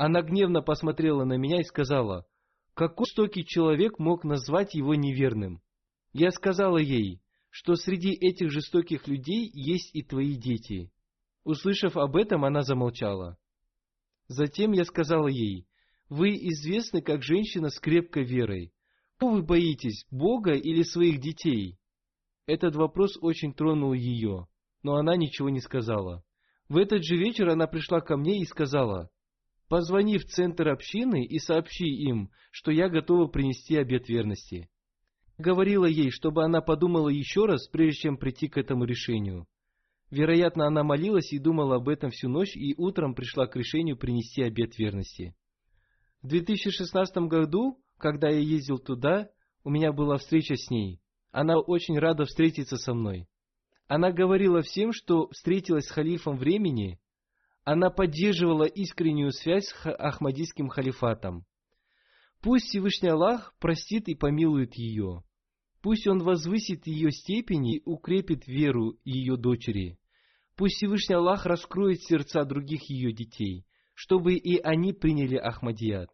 Она 0.00 0.22
гневно 0.22 0.62
посмотрела 0.62 1.24
на 1.24 1.36
меня 1.36 1.58
и 1.58 1.64
сказала, 1.64 2.24
какой 2.74 3.04
жестокий 3.04 3.44
человек 3.44 3.98
мог 3.98 4.22
назвать 4.22 4.74
его 4.74 4.94
неверным? 4.94 5.60
Я 6.12 6.30
сказала 6.30 6.78
ей, 6.78 7.20
что 7.50 7.74
среди 7.74 8.12
этих 8.12 8.52
жестоких 8.52 9.08
людей 9.08 9.50
есть 9.52 9.92
и 9.96 10.04
твои 10.04 10.36
дети. 10.36 10.92
Услышав 11.42 11.96
об 11.96 12.14
этом, 12.14 12.44
она 12.44 12.62
замолчала. 12.62 13.38
Затем 14.28 14.70
я 14.70 14.84
сказала 14.84 15.26
ей, 15.26 15.66
вы 16.08 16.28
известны 16.28 17.02
как 17.02 17.24
женщина 17.24 17.68
с 17.68 17.80
крепкой 17.80 18.22
верой. 18.22 18.72
Кого 19.16 19.32
вы 19.32 19.42
боитесь, 19.42 20.06
Бога 20.12 20.52
или 20.52 20.84
своих 20.84 21.20
детей? 21.20 21.76
Этот 22.46 22.76
вопрос 22.76 23.18
очень 23.20 23.52
тронул 23.52 23.94
ее, 23.94 24.46
но 24.84 24.94
она 24.94 25.16
ничего 25.16 25.48
не 25.48 25.60
сказала. 25.60 26.22
В 26.68 26.76
этот 26.76 27.02
же 27.02 27.16
вечер 27.16 27.48
она 27.48 27.66
пришла 27.66 28.00
ко 28.00 28.16
мне 28.16 28.40
и 28.40 28.44
сказала, 28.44 29.10
«Позвони 29.68 30.18
в 30.18 30.24
центр 30.24 30.68
общины 30.68 31.24
и 31.24 31.38
сообщи 31.38 31.86
им, 31.86 32.30
что 32.50 32.70
я 32.70 32.88
готова 32.88 33.26
принести 33.26 33.76
обет 33.76 34.08
верности». 34.08 34.68
Говорила 35.36 35.84
ей, 35.84 36.10
чтобы 36.10 36.44
она 36.44 36.60
подумала 36.60 37.08
еще 37.08 37.46
раз, 37.46 37.68
прежде 37.68 38.02
чем 38.02 38.16
прийти 38.16 38.48
к 38.48 38.56
этому 38.56 38.84
решению. 38.84 39.46
Вероятно, 40.10 40.66
она 40.66 40.82
молилась 40.82 41.32
и 41.32 41.38
думала 41.38 41.76
об 41.76 41.88
этом 41.88 42.10
всю 42.10 42.28
ночь, 42.28 42.56
и 42.56 42.74
утром 42.76 43.14
пришла 43.14 43.46
к 43.46 43.54
решению 43.54 43.96
принести 43.96 44.42
обет 44.42 44.76
верности. 44.78 45.36
В 46.22 46.28
2016 46.28 47.28
году 47.28 47.80
когда 47.98 48.28
я 48.28 48.38
ездил 48.38 48.78
туда, 48.78 49.28
у 49.64 49.70
меня 49.70 49.92
была 49.92 50.16
встреча 50.16 50.54
с 50.54 50.70
ней. 50.70 51.00
Она 51.32 51.58
очень 51.58 51.98
рада 51.98 52.24
встретиться 52.24 52.76
со 52.76 52.94
мной. 52.94 53.26
Она 53.88 54.12
говорила 54.12 54.62
всем, 54.62 54.92
что 54.92 55.28
встретилась 55.30 55.86
с 55.86 55.90
халифом 55.90 56.36
времени. 56.36 57.00
Она 57.70 57.90
поддерживала 57.90 58.64
искреннюю 58.64 59.30
связь 59.30 59.66
с 59.66 59.84
Ахмадийским 59.84 60.68
халифатом. 60.68 61.44
Пусть 62.40 62.64
Всевышний 62.68 63.10
Аллах 63.10 63.52
простит 63.60 64.08
и 64.08 64.14
помилует 64.14 64.72
ее. 64.76 65.22
Пусть 65.82 66.06
Он 66.06 66.22
возвысит 66.22 66.86
ее 66.86 67.10
степени 67.10 67.76
и 67.76 67.82
укрепит 67.84 68.46
веру 68.46 68.98
ее 69.04 69.36
дочери. 69.36 69.98
Пусть 70.56 70.76
Всевышний 70.76 71.16
Аллах 71.16 71.44
раскроет 71.44 72.00
сердца 72.00 72.42
других 72.44 72.88
ее 72.88 73.12
детей, 73.12 73.66
чтобы 73.92 74.32
и 74.32 74.58
они 74.58 74.94
приняли 74.94 75.36
Ахмадият. 75.36 76.08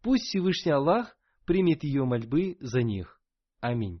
Пусть 0.00 0.26
Всевышний 0.26 0.70
Аллах 0.70 1.16
примет 1.44 1.82
ее 1.82 2.04
мольбы 2.04 2.56
за 2.60 2.82
них. 2.82 3.20
Аминь. 3.58 4.00